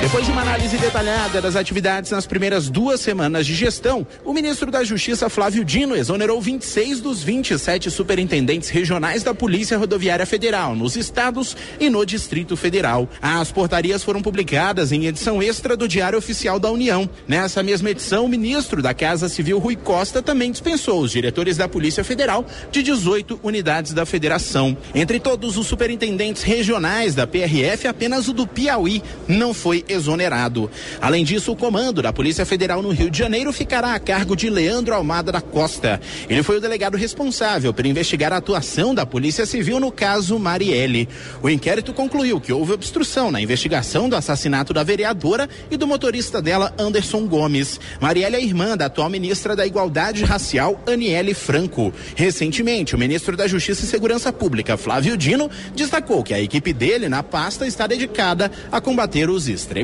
[0.00, 4.70] Depois de uma análise detalhada das atividades nas primeiras duas semanas de gestão, o ministro
[4.70, 10.96] da Justiça Flávio Dino exonerou 26 dos 27 superintendentes regionais da Polícia Rodoviária Federal nos
[10.96, 13.06] estados e no Distrito Federal.
[13.20, 17.08] As portarias foram publicadas em edição extra do Diário Oficial da União.
[17.28, 21.68] Nessa mesma edição, o ministro da Casa Civil Rui Costa também dispensou os diretores da
[21.68, 24.76] Polícia Federal de 18 unidades da federação.
[24.94, 30.70] Entre todos os superintendentes regionais da PRF, apenas o do Piauí não foi exonerado.
[31.00, 34.48] Além disso, o comando da Polícia Federal no Rio de Janeiro ficará a cargo de
[34.48, 36.00] Leandro Almada da Costa.
[36.28, 41.08] Ele foi o delegado responsável por investigar a atuação da Polícia Civil no caso Marielle.
[41.42, 46.40] O inquérito concluiu que houve obstrução na investigação do assassinato da vereadora e do motorista
[46.40, 47.80] dela, Anderson Gomes.
[48.00, 51.92] Marielle é irmã da atual ministra da Igualdade Racial, Aniele Franco.
[52.14, 57.08] Recentemente, o ministro da Justiça e Segurança Pública, Flávio Dino, destacou que a equipe dele
[57.08, 59.79] na pasta está dedicada a combater os extremistas.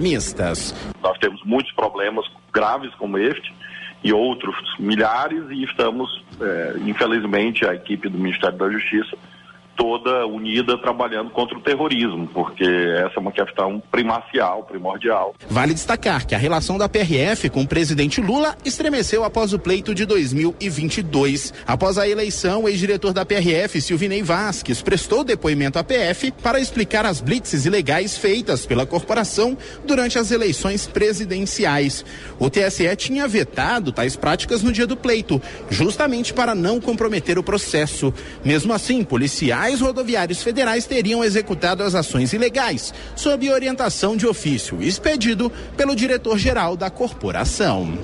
[1.02, 3.54] Nós temos muitos problemas graves como este
[4.04, 9.16] e outros milhares e estamos, é, infelizmente, a equipe do Ministério da Justiça
[9.76, 15.34] toda unida trabalhando contra o terrorismo, porque essa é uma questão primacial, primordial.
[15.48, 19.94] Vale destacar que a relação da PRF com o presidente Lula estremeceu após o pleito
[19.94, 21.52] de 2022.
[21.66, 27.04] Após a eleição, o ex-diretor da PRF, Silvinei Vasques, prestou depoimento à PF para explicar
[27.04, 32.04] as blitzes ilegais feitas pela corporação durante as eleições presidenciais.
[32.38, 37.42] O TSE tinha vetado tais práticas no dia do pleito, justamente para não comprometer o
[37.42, 38.12] processo.
[38.44, 44.80] Mesmo assim, policiais policiais rodoviários federais teriam executado as ações ilegais, sob orientação de ofício
[44.80, 47.98] expedido pelo diretor-geral da corporação.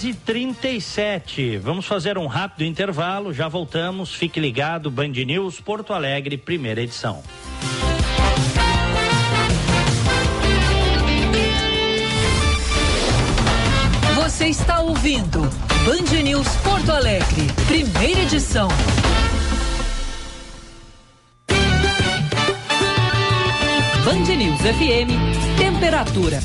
[0.00, 1.58] E trinta e sete.
[1.58, 4.14] Vamos fazer um rápido intervalo, já voltamos.
[4.14, 7.20] Fique ligado, Band News Porto Alegre, primeira edição.
[14.38, 15.40] Você está ouvindo
[15.84, 18.68] Band News Porto Alegre, primeira edição.
[24.04, 26.38] Band News FM, temperatura.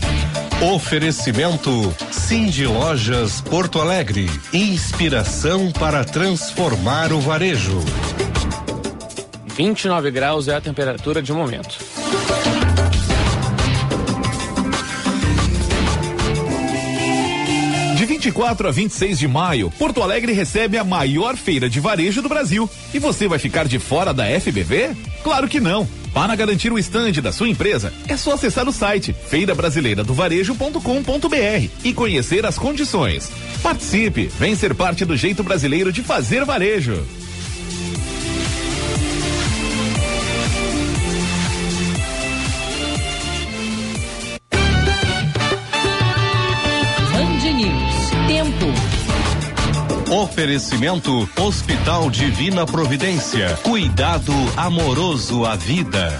[0.73, 4.27] Oferecimento Cindy Lojas Porto Alegre.
[4.51, 7.79] Inspiração para transformar o varejo.
[9.55, 11.77] 29 graus é a temperatura de momento.
[18.23, 22.69] 24 a 26 de maio, Porto Alegre recebe a maior feira de varejo do Brasil.
[22.93, 24.95] E você vai ficar de fora da FBV?
[25.21, 25.85] Claro que não.
[26.13, 32.45] Para garantir o estande da sua empresa, é só acessar o site feirabrasileiradovarejo.com.br e conhecer
[32.45, 33.29] as condições.
[33.61, 37.05] Participe, vem ser parte do jeito brasileiro de fazer varejo.
[50.13, 53.57] Oferecimento Hospital Divina Providência.
[53.63, 56.19] Cuidado amoroso à vida.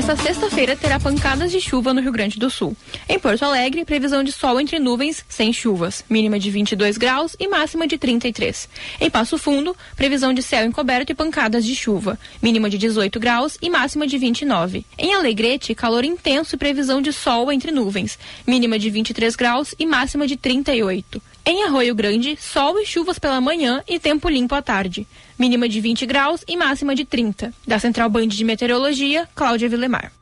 [0.00, 2.74] Essa sexta-feira terá pancadas de chuva no Rio Grande do Sul.
[3.06, 7.46] Em Porto Alegre, previsão de sol entre nuvens, sem chuvas, mínima de 22 graus e
[7.46, 8.66] máxima de 33.
[8.98, 13.58] Em Passo Fundo, previsão de céu encoberto e pancadas de chuva, mínima de 18 graus
[13.60, 14.86] e máxima de 29.
[14.96, 19.84] Em Alegrete, calor intenso e previsão de sol entre nuvens, mínima de 23 graus e
[19.84, 21.20] máxima de 38.
[21.44, 25.06] Em Arroio Grande, sol e chuvas pela manhã e tempo limpo à tarde.
[25.38, 27.52] Mínima de 20 graus e máxima de 30.
[27.66, 30.12] Da Central Band de Meteorologia, Cláudia Vilemar.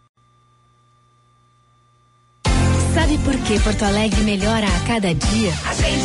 [2.95, 5.53] Sabe por que Porto Alegre melhora a cada dia?
[5.67, 5.98] A gente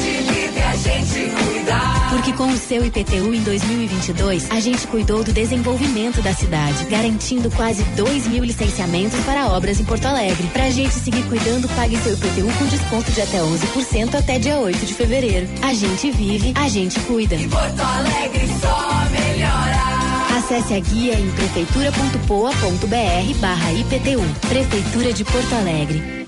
[2.13, 7.49] Porque com o seu IPTU em 2022, a gente cuidou do desenvolvimento da cidade, garantindo
[7.49, 10.47] quase 2 mil licenciamentos para obras em Porto Alegre.
[10.53, 14.85] Pra gente seguir cuidando, pague seu IPTU com desconto de até 11% até dia 8
[14.85, 15.47] de fevereiro.
[15.63, 17.35] A gente vive, a gente cuida.
[17.35, 20.37] Porto Alegre só melhora.
[20.37, 24.21] Acesse a guia em prefeitura.poa.br barra IPTU.
[24.47, 26.22] Prefeitura de Porto Alegre.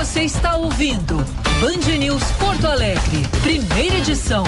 [0.00, 1.14] Você está ouvindo
[1.60, 4.44] Band News Porto Alegre, primeira edição.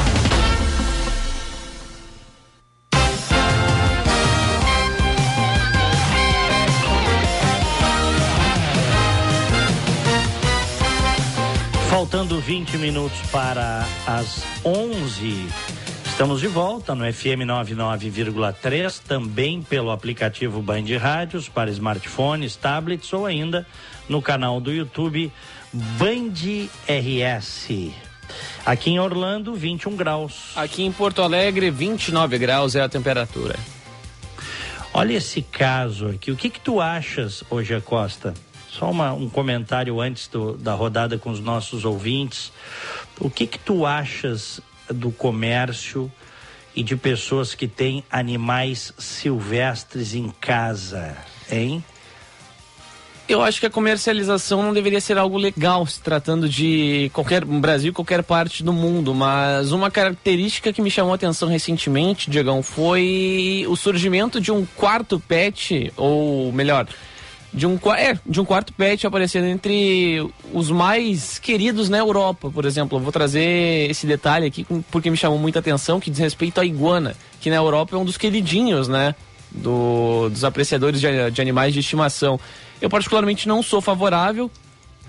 [11.90, 15.48] Faltando 20 minutos para as 11.
[16.06, 23.26] Estamos de volta no FM 99,3, também pelo aplicativo Band Rádios para smartphones, tablets ou
[23.26, 23.66] ainda
[24.12, 25.32] no canal do YouTube
[25.72, 27.68] Band RS.
[28.64, 30.52] Aqui em Orlando, 21 graus.
[30.54, 33.58] Aqui em Porto Alegre, 29 graus é a temperatura.
[34.92, 36.30] Olha esse caso aqui.
[36.30, 38.34] O que que tu achas, hoje Costa?
[38.68, 42.52] Só uma, um comentário antes do, da rodada com os nossos ouvintes.
[43.18, 44.60] O que que tu achas
[44.90, 46.12] do comércio
[46.76, 51.16] e de pessoas que têm animais silvestres em casa,
[51.50, 51.82] hein?
[53.28, 57.92] Eu acho que a comercialização não deveria ser algo legal, se tratando de qualquer Brasil,
[57.92, 59.14] qualquer parte do mundo.
[59.14, 64.66] Mas uma característica que me chamou a atenção recentemente, Diegão, foi o surgimento de um
[64.76, 66.86] quarto pet, ou melhor,
[67.54, 72.64] de um, é, de um quarto pet aparecendo entre os mais queridos na Europa, por
[72.64, 72.98] exemplo.
[72.98, 76.64] Eu vou trazer esse detalhe aqui porque me chamou muita atenção, que diz respeito à
[76.64, 79.14] iguana, que na Europa é um dos queridinhos, né?
[79.50, 82.40] Do, dos apreciadores de, de animais de estimação.
[82.82, 84.50] Eu particularmente não sou favorável,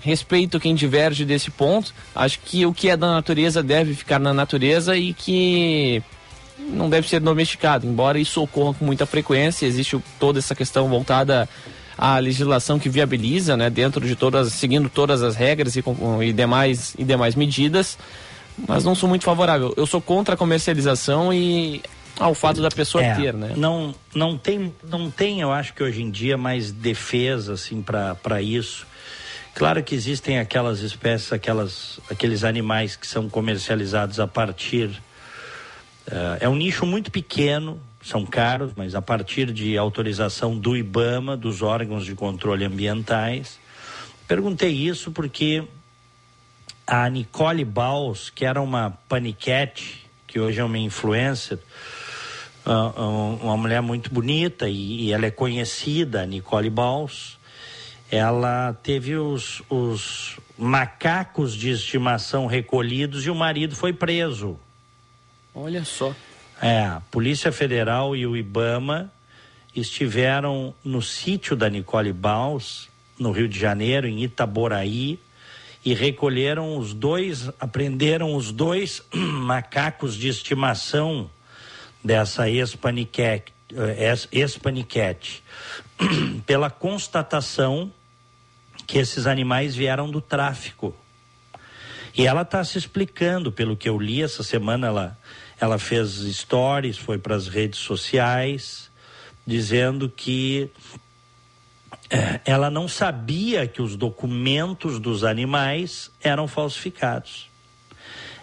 [0.00, 1.92] respeito quem diverge desse ponto.
[2.14, 6.00] Acho que o que é da natureza deve ficar na natureza e que
[6.56, 11.48] não deve ser domesticado, embora isso ocorra com muita frequência, existe toda essa questão voltada
[11.98, 15.82] à legislação que viabiliza, né, dentro de todas, seguindo todas as regras e,
[16.22, 17.98] e, demais, e demais medidas,
[18.68, 19.74] mas não sou muito favorável.
[19.76, 21.82] Eu sou contra a comercialização e
[22.18, 23.54] ao fato da pessoa É, ter, né?
[23.56, 28.40] Não, não tem, não tem, eu acho que hoje em dia mais defesa assim para
[28.40, 28.86] isso.
[29.54, 34.90] Claro que existem aquelas espécies, aquelas, aqueles animais que são comercializados a partir
[36.06, 41.36] eh, é um nicho muito pequeno, são caros, mas a partir de autorização do IBAMA,
[41.36, 43.58] dos órgãos de controle ambientais.
[44.28, 45.64] Perguntei isso porque
[46.86, 51.93] a Nicole Baus, que era uma paniquete, que hoje é uma influencer, ah, ah,
[52.66, 57.38] uma mulher muito bonita e, ela é conhecida, Nicole Baus.
[58.10, 64.58] Ela teve os, os macacos de estimação recolhidos e o marido foi preso.
[65.54, 66.14] Olha só.
[66.60, 69.12] É, a Polícia Federal e o IBAMA
[69.74, 72.88] estiveram no sítio da Nicole Baus,
[73.18, 75.18] no Rio de Janeiro, em Itaboraí,
[75.84, 81.28] e recolheram os dois, apreenderam os dois macacos de estimação
[82.04, 85.42] dessa ex-paniquete, eh, ex-paniquete,
[86.44, 87.90] pela constatação
[88.86, 90.94] que esses animais vieram do tráfico.
[92.16, 95.18] E ela está se explicando, pelo que eu li essa semana, ela,
[95.58, 98.90] ela fez stories, foi para as redes sociais,
[99.46, 100.70] dizendo que
[102.10, 107.48] eh, ela não sabia que os documentos dos animais eram falsificados.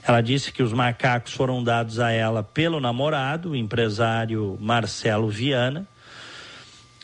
[0.04, 5.88] Ela disse que os macacos foram dados a ela pelo namorado, o empresário Marcelo Viana,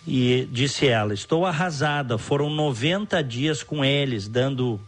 [0.05, 4.79] e disse ela: Estou arrasada, foram 90 dias com eles, dando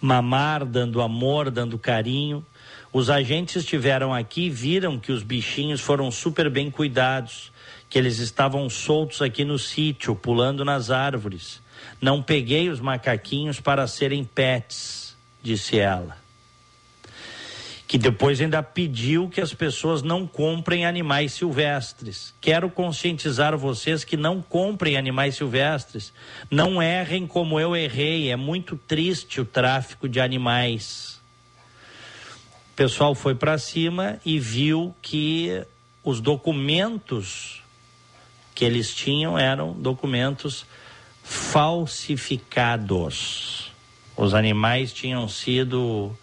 [0.00, 2.44] mamar, dando amor, dando carinho.
[2.92, 7.52] Os agentes estiveram aqui e viram que os bichinhos foram super bem cuidados,
[7.88, 11.62] que eles estavam soltos aqui no sítio, pulando nas árvores.
[12.00, 16.25] Não peguei os macaquinhos para serem pets, disse ela.
[17.86, 22.34] Que depois ainda pediu que as pessoas não comprem animais silvestres.
[22.40, 26.12] Quero conscientizar vocês que não comprem animais silvestres.
[26.50, 28.30] Não errem como eu errei.
[28.30, 31.20] É muito triste o tráfico de animais.
[32.72, 35.62] O pessoal foi para cima e viu que
[36.02, 37.62] os documentos
[38.56, 40.64] que eles tinham eram documentos
[41.22, 43.70] falsificados.
[44.16, 46.16] Os animais tinham sido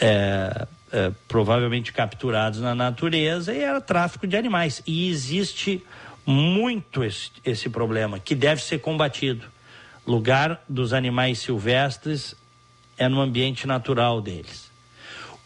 [0.00, 4.82] é, é, provavelmente capturados na natureza e era tráfico de animais.
[4.86, 5.84] E existe
[6.26, 9.46] muito esse, esse problema que deve ser combatido.
[10.06, 12.34] Lugar dos animais silvestres
[12.96, 14.70] é no ambiente natural deles.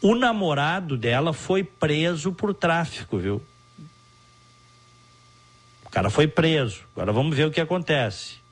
[0.01, 3.43] O namorado dela foi preso por tráfico, viu?
[5.85, 6.83] O cara foi preso.
[6.95, 8.44] Agora vamos ver o que acontece.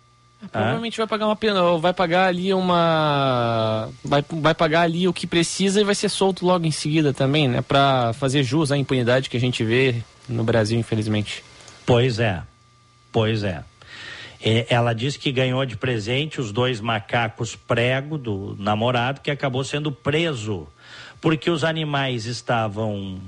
[0.50, 3.88] Provavelmente vai pagar uma pena, vai pagar ali uma.
[4.04, 7.48] Vai, vai pagar ali o que precisa e vai ser solto logo em seguida também,
[7.48, 7.62] né?
[7.62, 11.44] Pra fazer jus à impunidade que a gente vê no Brasil, infelizmente.
[11.86, 12.42] Pois é,
[13.12, 13.62] pois é.
[14.44, 19.62] É, Ela disse que ganhou de presente os dois macacos prego do namorado, que acabou
[19.62, 20.66] sendo preso
[21.22, 23.20] porque os animais estavam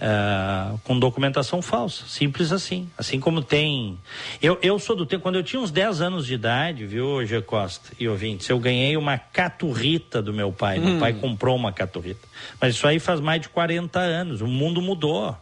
[0.00, 2.04] ah, com documentação falsa.
[2.06, 2.90] Simples assim.
[2.98, 3.98] Assim como tem.
[4.42, 7.40] Eu, eu sou do tempo, quando eu tinha uns 10 anos de idade, viu, G.
[7.42, 10.78] Costa e ouvintes, eu ganhei uma caturrita do meu pai.
[10.78, 11.00] Meu Hum.
[11.00, 12.26] pai comprou uma caturrita.
[12.60, 14.40] Mas isso aí faz mais de 40 anos.
[14.40, 15.36] O mundo mudou.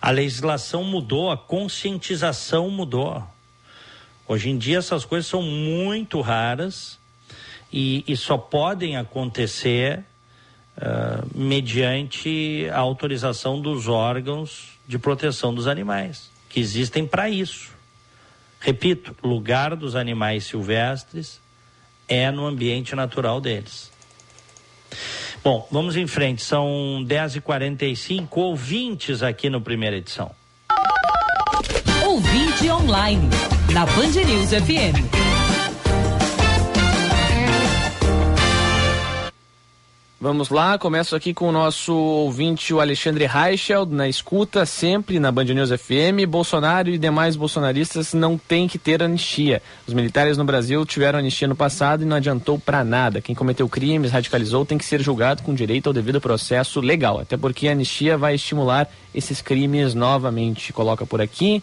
[0.00, 3.22] A legislação mudou, a conscientização mudou.
[4.26, 6.98] Hoje em dia essas coisas são muito raras
[7.72, 10.04] e, e só podem acontecer
[10.80, 17.70] ah, mediante a autorização dos órgãos de proteção dos animais, que existem para isso.
[18.58, 21.40] Repito, lugar dos animais silvestres
[22.08, 23.90] é no ambiente natural deles.
[25.44, 30.30] Bom, vamos em frente, são 10h45, ouvintes aqui no primeira edição.
[32.04, 33.28] Ouvinte online,
[33.72, 35.19] na Band News FM.
[40.22, 45.32] Vamos lá, começo aqui com o nosso ouvinte, o Alexandre Reicheld, na escuta, sempre na
[45.32, 46.28] Band News FM.
[46.28, 49.62] Bolsonaro e demais bolsonaristas não têm que ter anistia.
[49.86, 53.22] Os militares no Brasil tiveram anistia no passado e não adiantou para nada.
[53.22, 57.18] Quem cometeu crimes, radicalizou, tem que ser julgado com direito ao devido processo legal.
[57.18, 60.70] Até porque a anistia vai estimular esses crimes novamente.
[60.70, 61.62] Coloca por aqui.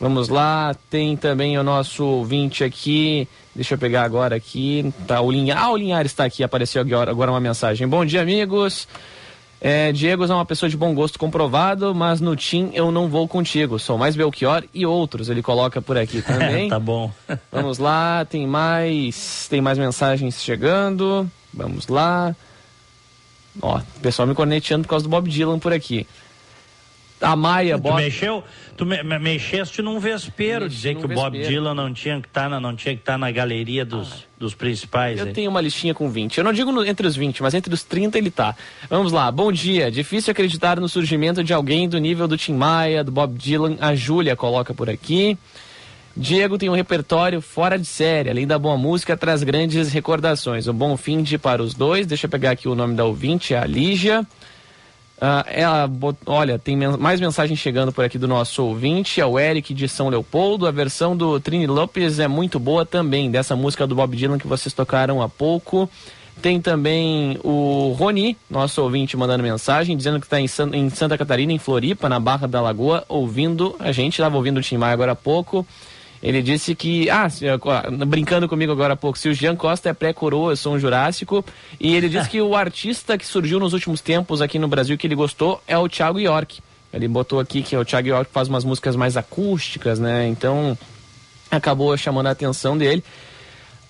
[0.00, 3.28] Vamos lá, tem também o nosso ouvinte aqui.
[3.54, 4.92] Deixa eu pegar agora aqui.
[5.06, 5.62] Tá, o Linhares.
[5.62, 7.86] Ah, o Linhares está aqui, apareceu agora, agora uma mensagem.
[7.86, 8.88] Bom dia, amigos.
[9.60, 13.26] É, Diego é uma pessoa de bom gosto comprovado, mas no Tim eu não vou
[13.26, 13.78] contigo.
[13.78, 15.30] Sou mais Belchior e outros.
[15.30, 16.68] Ele coloca por aqui também.
[16.68, 17.10] tá bom.
[17.50, 21.30] Vamos lá, tem mais, tem mais mensagens chegando.
[21.52, 22.36] Vamos lá.
[23.62, 26.06] Ó, o pessoal me corneteando por causa do Bob Dylan por aqui.
[27.24, 27.96] A Maia, Tu Bob.
[27.96, 28.44] mexeu,
[28.76, 31.48] tu me, me- mexeste num vespeiro, Mexi dizer num que o Bob vespeiro.
[31.48, 35.18] Dylan não tinha que estar na, não tinha que estar na galeria dos, dos principais.
[35.18, 35.32] Eu aí.
[35.32, 36.38] tenho uma listinha com 20.
[36.38, 38.54] Eu não digo no- entre os 20, mas entre os 30 ele tá.
[38.90, 39.30] Vamos lá.
[39.30, 39.90] Bom dia.
[39.90, 43.76] Difícil acreditar no surgimento de alguém do nível do Tim Maia, do Bob Dylan.
[43.80, 45.36] A Júlia coloca por aqui.
[46.16, 48.30] Diego tem um repertório fora de série.
[48.30, 50.68] Além da boa música, traz grandes recordações.
[50.68, 52.06] Um bom fim de para os dois.
[52.06, 54.24] Deixa eu pegar aqui o nome da ouvinte, a Lígia.
[55.90, 59.72] Bot- olha, tem men- mais mensagem chegando por aqui do nosso ouvinte, é o Eric
[59.72, 60.66] de São Leopoldo.
[60.66, 64.46] A versão do Trini Lopes é muito boa também, dessa música do Bob Dylan que
[64.46, 65.88] vocês tocaram há pouco.
[66.42, 71.16] Tem também o Roni, nosso ouvinte, mandando mensagem, dizendo que está em, San- em Santa
[71.16, 74.14] Catarina, em Floripa, na Barra da Lagoa, ouvindo a gente.
[74.14, 75.64] Estava ouvindo o Tim Maia agora há pouco.
[76.24, 79.92] Ele disse que, ah, ah, brincando comigo agora há pouco, se o Jean Costa é
[79.92, 81.44] pré-coroa, eu sou um Jurássico.
[81.78, 85.06] E ele disse que o artista que surgiu nos últimos tempos aqui no Brasil que
[85.06, 86.60] ele gostou é o Thiago York.
[86.90, 90.26] Ele botou aqui que o Thiago York faz umas músicas mais acústicas, né?
[90.26, 90.78] Então
[91.50, 93.04] acabou chamando a atenção dele.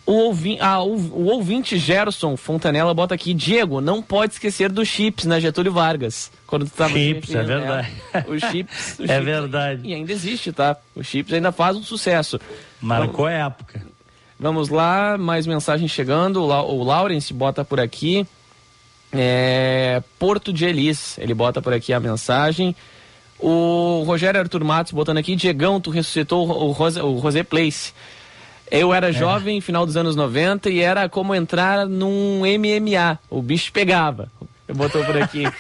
[0.07, 4.87] O, ouvi ah, o, o ouvinte Gerson Fontanella bota aqui, Diego, não pode esquecer dos
[4.87, 6.31] chips na Getúlio Vargas.
[6.47, 7.89] Quando tu tava se Chips, é referindo, verdade.
[8.13, 8.25] né?
[8.29, 8.97] Os chips.
[9.01, 9.81] os É chips- verdade.
[9.89, 10.77] E ainda existe, tá?
[10.95, 12.39] Os chips ainda faz um sucesso.
[12.83, 13.83] Marcou época.
[14.39, 16.43] Vamos lá, mais mensagem chegando.
[16.43, 18.27] O, o Lawrence bota por aqui.
[19.13, 22.75] É, Porto de Elis, ele bota por aqui a mensagem.
[23.39, 27.93] O Rogério Arthur Matos botando aqui, Diegão, tu ressuscitou o, Rose, o Rosé Place.
[28.71, 33.19] Eu era jovem, final dos anos 90, e era como entrar num MMA.
[33.31, 34.29] O bicho pegava.
[34.67, 35.45] Eu botou por aqui.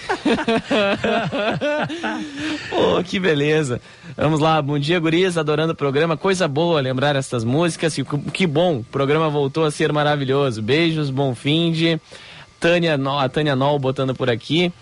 [2.71, 3.81] Pô, que beleza.
[4.17, 6.17] Vamos lá, bom dia, guris, adorando o programa.
[6.17, 7.99] Coisa boa lembrar essas músicas.
[7.99, 10.63] E que bom, o programa voltou a ser maravilhoso.
[10.63, 12.01] Beijos, bom fim de.
[12.59, 14.73] Tânia, a Tânia Nol botando por aqui.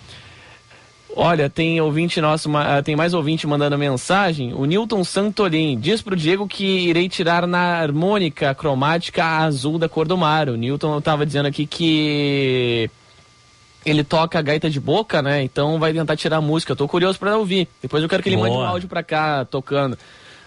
[1.14, 4.54] Olha, tem ouvinte nosso, ah, tem mais ouvinte mandando mensagem.
[4.54, 10.06] O Newton Santolin diz pro Diego que irei tirar na harmônica cromática azul da cor
[10.06, 10.48] do mar.
[10.48, 12.90] O Newton estava dizendo aqui que
[13.84, 15.42] ele toca a gaita de boca, né?
[15.42, 16.72] Então vai tentar tirar a música.
[16.72, 17.68] Eu tô curioso para ouvir.
[17.80, 18.68] Depois eu quero que ele mande um Boa.
[18.68, 19.98] áudio para cá tocando.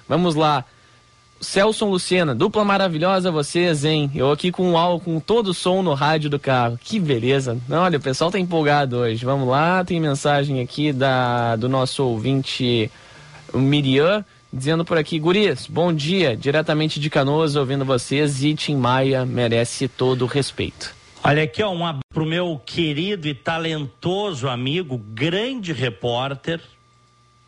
[0.08, 0.66] Vamos lá.
[1.40, 4.10] Celson Lucena, dupla maravilhosa vocês, hein?
[4.16, 6.80] Eu aqui com, o com todo o som no rádio do carro.
[6.82, 7.58] Que beleza.
[7.68, 9.24] Não, Olha, o pessoal tá empolgado hoje.
[9.26, 12.90] Vamos lá, tem mensagem aqui da, do nosso ouvinte
[13.54, 19.26] Miriam, dizendo por aqui, guris, bom dia, diretamente de Canoas, ouvindo vocês, e Tim Maia
[19.26, 20.96] merece todo o respeito.
[21.24, 26.62] Olha aqui, ó, um pro meu querido e talentoso amigo, grande repórter,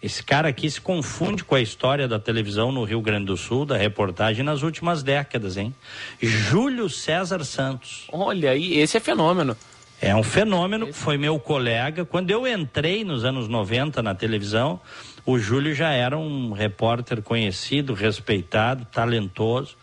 [0.02, 3.65] Esse cara aqui se confunde com a história da televisão no Rio Grande do Sul,
[3.65, 5.74] da reportagem nas últimas décadas, hein?
[6.22, 8.06] Júlio César Santos.
[8.11, 9.57] Olha aí, esse é fenômeno.
[9.99, 12.06] É um fenômeno, foi meu colega.
[12.06, 14.80] Quando eu entrei nos anos 90 na televisão,
[15.26, 19.76] o Júlio já era um repórter conhecido, respeitado, talentoso.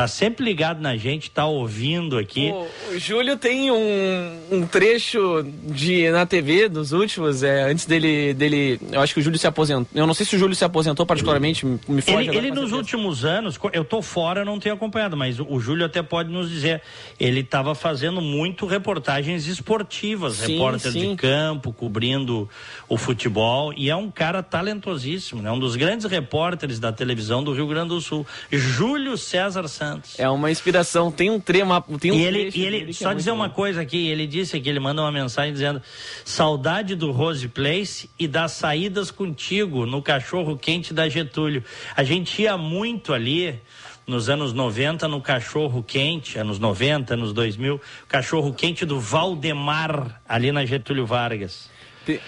[0.00, 2.50] Tá sempre ligado na gente, tá ouvindo aqui.
[2.50, 8.32] O, o Júlio tem um, um, trecho de na TV dos últimos, é, antes dele,
[8.32, 8.80] dele.
[8.90, 9.86] Eu acho que o Júlio se aposentou.
[9.94, 13.26] Eu não sei se o Júlio se aposentou particularmente, me foge Ele, ele nos últimos
[13.26, 16.80] anos, eu tô fora, não tenho acompanhado, mas o Júlio até pode nos dizer.
[17.18, 21.10] Ele estava fazendo muito reportagens esportivas, sim, repórter sim.
[21.10, 22.48] de campo, cobrindo
[22.88, 25.52] o futebol, e é um cara talentosíssimo, né?
[25.52, 28.26] Um dos grandes repórteres da televisão do Rio Grande do Sul.
[28.50, 29.89] Júlio César Santos.
[30.18, 33.30] É uma inspiração, tem um trema, tem um E ele, e ele só é dizer
[33.30, 33.54] uma bom.
[33.54, 35.82] coisa aqui, ele disse aqui, ele manda uma mensagem dizendo:
[36.24, 41.64] "Saudade do Rose Place e das saídas contigo no cachorro quente da Getúlio.
[41.96, 43.60] A gente ia muito ali
[44.06, 50.50] nos anos 90 no cachorro quente, anos 90, anos 2000, cachorro quente do Valdemar ali
[50.50, 51.70] na Getúlio Vargas.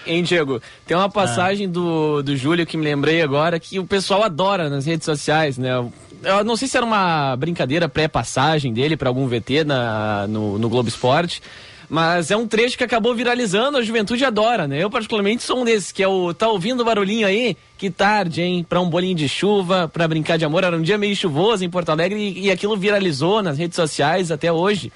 [0.05, 0.61] Hein, Diego?
[0.85, 1.69] Tem uma passagem ah.
[1.69, 5.71] do, do Júlio que me lembrei agora que o pessoal adora nas redes sociais, né?
[6.23, 10.69] Eu não sei se era uma brincadeira pré-passagem dele para algum VT na, no, no
[10.69, 11.41] Globo Esporte.
[11.89, 14.81] Mas é um trecho que acabou viralizando, a juventude adora, né?
[14.83, 16.33] Eu, particularmente, sou um desses, que é o.
[16.33, 17.55] Tá ouvindo o barulhinho aí?
[17.77, 18.65] Que tarde, hein?
[18.67, 20.63] Pra um bolinho de chuva, pra brincar de amor.
[20.63, 24.31] Era um dia meio chuvoso em Porto Alegre e, e aquilo viralizou nas redes sociais
[24.31, 24.91] até hoje.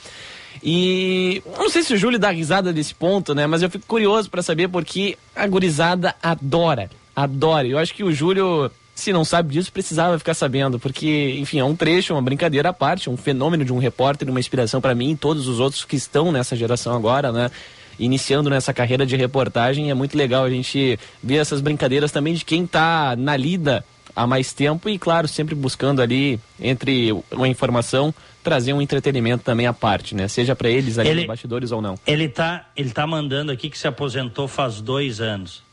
[0.64, 3.46] E não sei se o Júlio dá risada desse ponto, né?
[3.46, 6.90] Mas eu fico curioso para saber porque a gurizada adora.
[7.16, 7.68] Adora.
[7.68, 11.64] Eu acho que o Júlio se não sabe disso, precisava ficar sabendo, porque, enfim, é
[11.64, 15.12] um trecho, uma brincadeira à parte, um fenômeno de um repórter, uma inspiração para mim
[15.12, 17.52] e todos os outros que estão nessa geração agora, né?
[18.00, 22.44] Iniciando nessa carreira de reportagem, é muito legal a gente ver essas brincadeiras também de
[22.44, 28.12] quem está na lida há mais tempo e, claro, sempre buscando ali, entre uma informação,
[28.44, 30.28] trazer um entretenimento também à parte, né?
[30.28, 32.00] Seja para eles ali ele, nos bastidores ou não.
[32.06, 35.67] Ele tá, ele tá mandando aqui que se aposentou faz dois anos.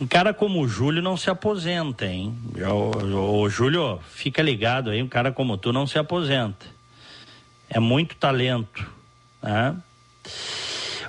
[0.00, 2.36] Um cara como o Júlio não se aposenta, hein?
[2.54, 6.66] O, o, Júlio, fica ligado aí, um cara como tu não se aposenta.
[7.68, 8.86] É muito talento.
[9.42, 9.76] Né?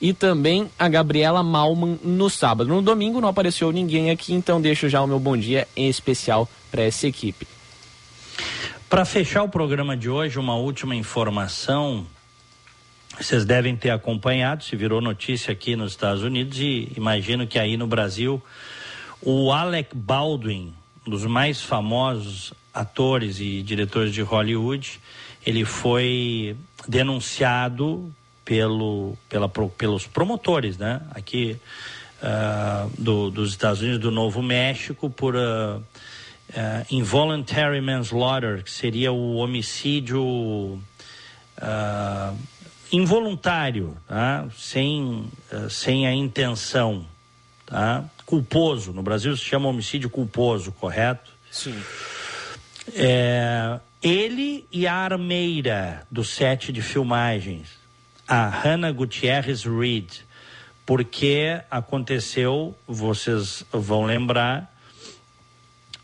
[0.00, 2.68] E também a Gabriela Malman no sábado.
[2.68, 6.48] No domingo não apareceu ninguém aqui, então deixo já o meu bom dia em especial
[6.70, 7.46] para essa equipe.
[8.88, 12.06] Para fechar o programa de hoje, uma última informação.
[13.18, 17.76] Vocês devem ter acompanhado, se virou notícia aqui nos Estados Unidos e imagino que aí
[17.76, 18.42] no Brasil,
[19.20, 20.72] o Alec Baldwin,
[21.06, 25.00] dos mais famosos atores e diretores de Hollywood,
[25.46, 26.56] ele foi
[26.88, 28.12] denunciado
[28.44, 31.00] pelo, pela, pelos promotores, né?
[31.10, 31.56] Aqui
[32.22, 35.82] uh, do, dos Estados Unidos, do Novo México, por uh, uh,
[36.90, 40.80] involuntary manslaughter, que seria o homicídio
[42.92, 44.46] involuntário, tá?
[44.56, 45.24] sem,
[45.70, 47.06] sem a intenção,
[47.66, 48.04] tá?
[48.24, 48.92] culposo.
[48.92, 51.32] No Brasil se chama homicídio culposo, correto?
[51.50, 51.78] Sim.
[52.94, 57.68] É, ele e a armeira do set de filmagens,
[58.26, 60.10] a Hannah Gutierrez Reed,
[60.84, 64.72] porque aconteceu, vocês vão lembrar,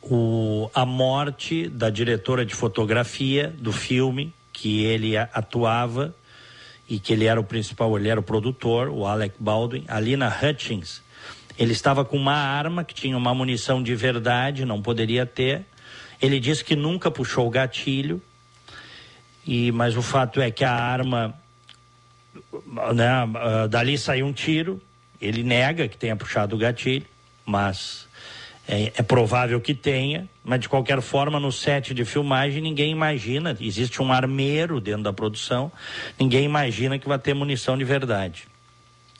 [0.02, 6.14] o, a morte da diretora de fotografia do filme que ele atuava
[6.88, 10.28] e que ele era o principal, ele era o produtor, o Alec Baldwin, ali na
[10.28, 11.02] Hutchins.
[11.60, 15.66] Ele estava com uma arma que tinha uma munição de verdade, não poderia ter.
[16.20, 18.22] Ele disse que nunca puxou o gatilho,
[19.46, 21.34] e mas o fato é que a arma,
[22.94, 23.10] né,
[23.68, 24.80] dali saiu um tiro.
[25.20, 27.04] Ele nega que tenha puxado o gatilho,
[27.44, 28.08] mas
[28.66, 33.54] é, é, provável que tenha, mas de qualquer forma, no set de filmagem, ninguém imagina.
[33.60, 35.70] Existe um armeiro dentro da produção,
[36.18, 38.48] ninguém imagina que vai ter munição de verdade.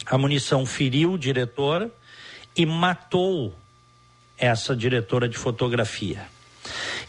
[0.07, 1.91] A munição feriu o diretor
[2.57, 3.55] e matou
[4.37, 6.27] essa diretora de fotografia.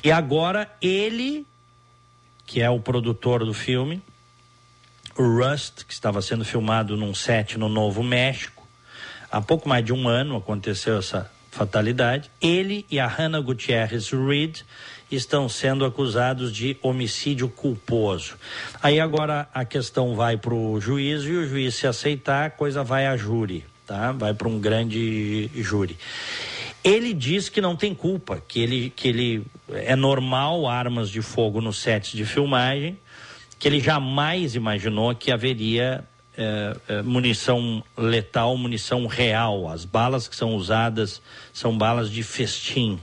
[0.03, 1.45] E agora ele,
[2.45, 4.01] que é o produtor do filme,
[5.17, 8.67] o Rust, que estava sendo filmado num set no Novo México,
[9.31, 12.31] há pouco mais de um ano aconteceu essa fatalidade.
[12.41, 14.61] Ele e a Hannah Gutierrez Reed
[15.11, 18.37] estão sendo acusados de homicídio culposo.
[18.81, 22.83] Aí agora a questão vai para o juiz e o juiz se aceitar, a coisa
[22.83, 24.13] vai a júri, tá?
[24.13, 25.97] Vai para um grande júri.
[26.81, 31.59] Ele diz que não tem culpa, que ele, que ele é normal armas de fogo
[31.59, 32.97] nos sets de filmagem,
[33.59, 36.05] que ele jamais imaginou que haveria
[36.37, 39.67] é, é, munição letal, munição real.
[39.67, 42.97] As balas que são usadas são balas de festim.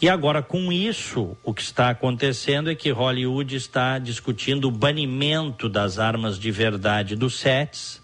[0.00, 5.68] E agora, com isso, o que está acontecendo é que Hollywood está discutindo o banimento
[5.68, 8.02] das armas de verdade dos sets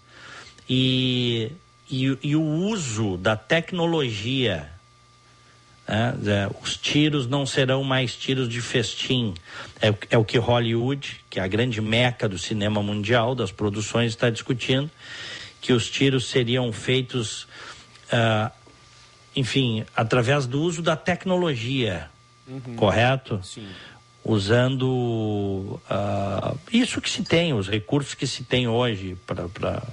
[0.69, 1.51] e,
[1.89, 4.73] e, e o uso da tecnologia
[5.87, 9.33] é, é, os tiros não serão mais tiros de festim.
[9.81, 14.11] É, é, o que Hollywood, que é a grande meca do cinema mundial, das produções,
[14.11, 14.89] está discutindo,
[15.59, 17.43] que os tiros seriam feitos,
[18.11, 18.51] uh,
[19.35, 22.09] enfim, através do uso da tecnologia,
[22.47, 22.75] uhum.
[22.75, 23.41] correto?
[23.43, 23.67] Sim.
[24.23, 29.83] Usando uh, isso que se tem, os recursos que se tem hoje para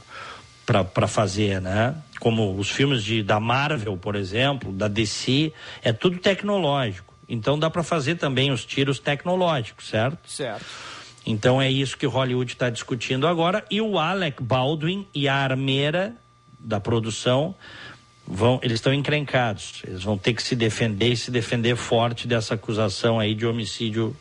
[1.09, 1.97] fazer, né?
[2.21, 7.13] como os filmes de, da Marvel, por exemplo, da DC, é tudo tecnológico.
[7.27, 10.19] Então dá para fazer também os tiros tecnológicos, certo?
[10.31, 10.65] Certo.
[11.25, 13.65] Então é isso que Hollywood está discutindo agora.
[13.71, 16.15] E o Alec Baldwin e a armeira
[16.59, 17.55] da produção
[18.27, 19.83] vão, eles estão encrencados.
[19.87, 24.15] Eles vão ter que se defender e se defender forte dessa acusação aí de homicídio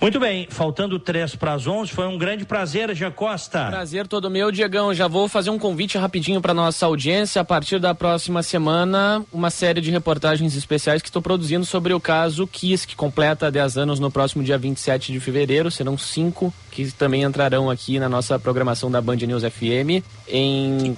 [0.00, 3.66] Muito bem, faltando três para as onze, foi um grande prazer, Gia Costa.
[3.66, 4.94] Prazer todo meu, Diegão.
[4.94, 7.42] Já vou fazer um convite rapidinho para nossa audiência.
[7.42, 11.98] A partir da próxima semana, uma série de reportagens especiais que estou produzindo sobre o
[11.98, 15.68] caso Kiss, que completa 10 anos no próximo dia 27 de fevereiro.
[15.68, 20.96] Serão cinco que também entrarão aqui na nossa programação da Band News FM em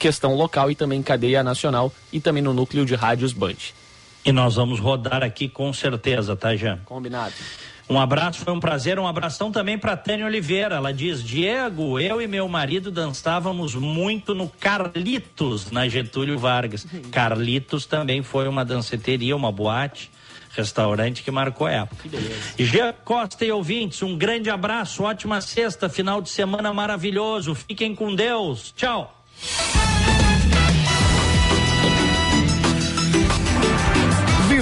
[0.00, 3.56] questão local e também cadeia nacional e também no núcleo de rádios Band.
[4.28, 6.80] E nós vamos rodar aqui com certeza, tá, Jean?
[6.84, 7.32] Combinado.
[7.88, 8.98] Um abraço, foi um prazer.
[8.98, 10.74] Um abração também para Tânia Oliveira.
[10.74, 16.86] Ela diz: Diego, eu e meu marido dançávamos muito no Carlitos, na Getúlio Vargas.
[17.10, 20.10] Carlitos também foi uma danceteria, uma boate,
[20.54, 22.06] restaurante que marcou época.
[22.58, 27.54] Jean Costa e ouvintes, um grande abraço, ótima sexta, final de semana maravilhoso.
[27.54, 28.74] Fiquem com Deus.
[28.76, 29.24] Tchau.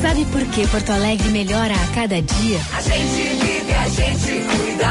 [0.00, 2.58] Sabe por que Porto Alegre melhora a cada dia?
[2.74, 4.88] A gente vive, a gente cuida.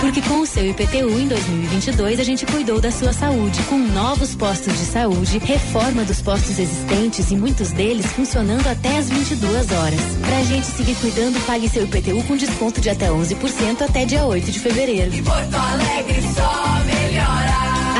[0.00, 4.36] Porque com o seu IPTU em 2022 a gente cuidou da sua saúde, com novos
[4.36, 10.00] postos de saúde, reforma dos postos existentes e muitos deles funcionando até as 22 horas.
[10.20, 14.48] Pra gente seguir cuidando, pague seu IPTU com desconto de até 11% até dia 8
[14.50, 15.12] de fevereiro.
[15.12, 17.52] E Porto Alegre só melhora.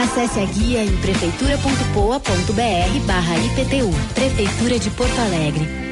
[0.05, 3.91] Acesse a guia em prefeitura.poa.br barra IPTU.
[4.15, 5.92] Prefeitura de Porto Alegre.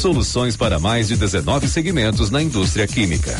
[0.00, 3.36] Soluções para mais de 19 segmentos na indústria química.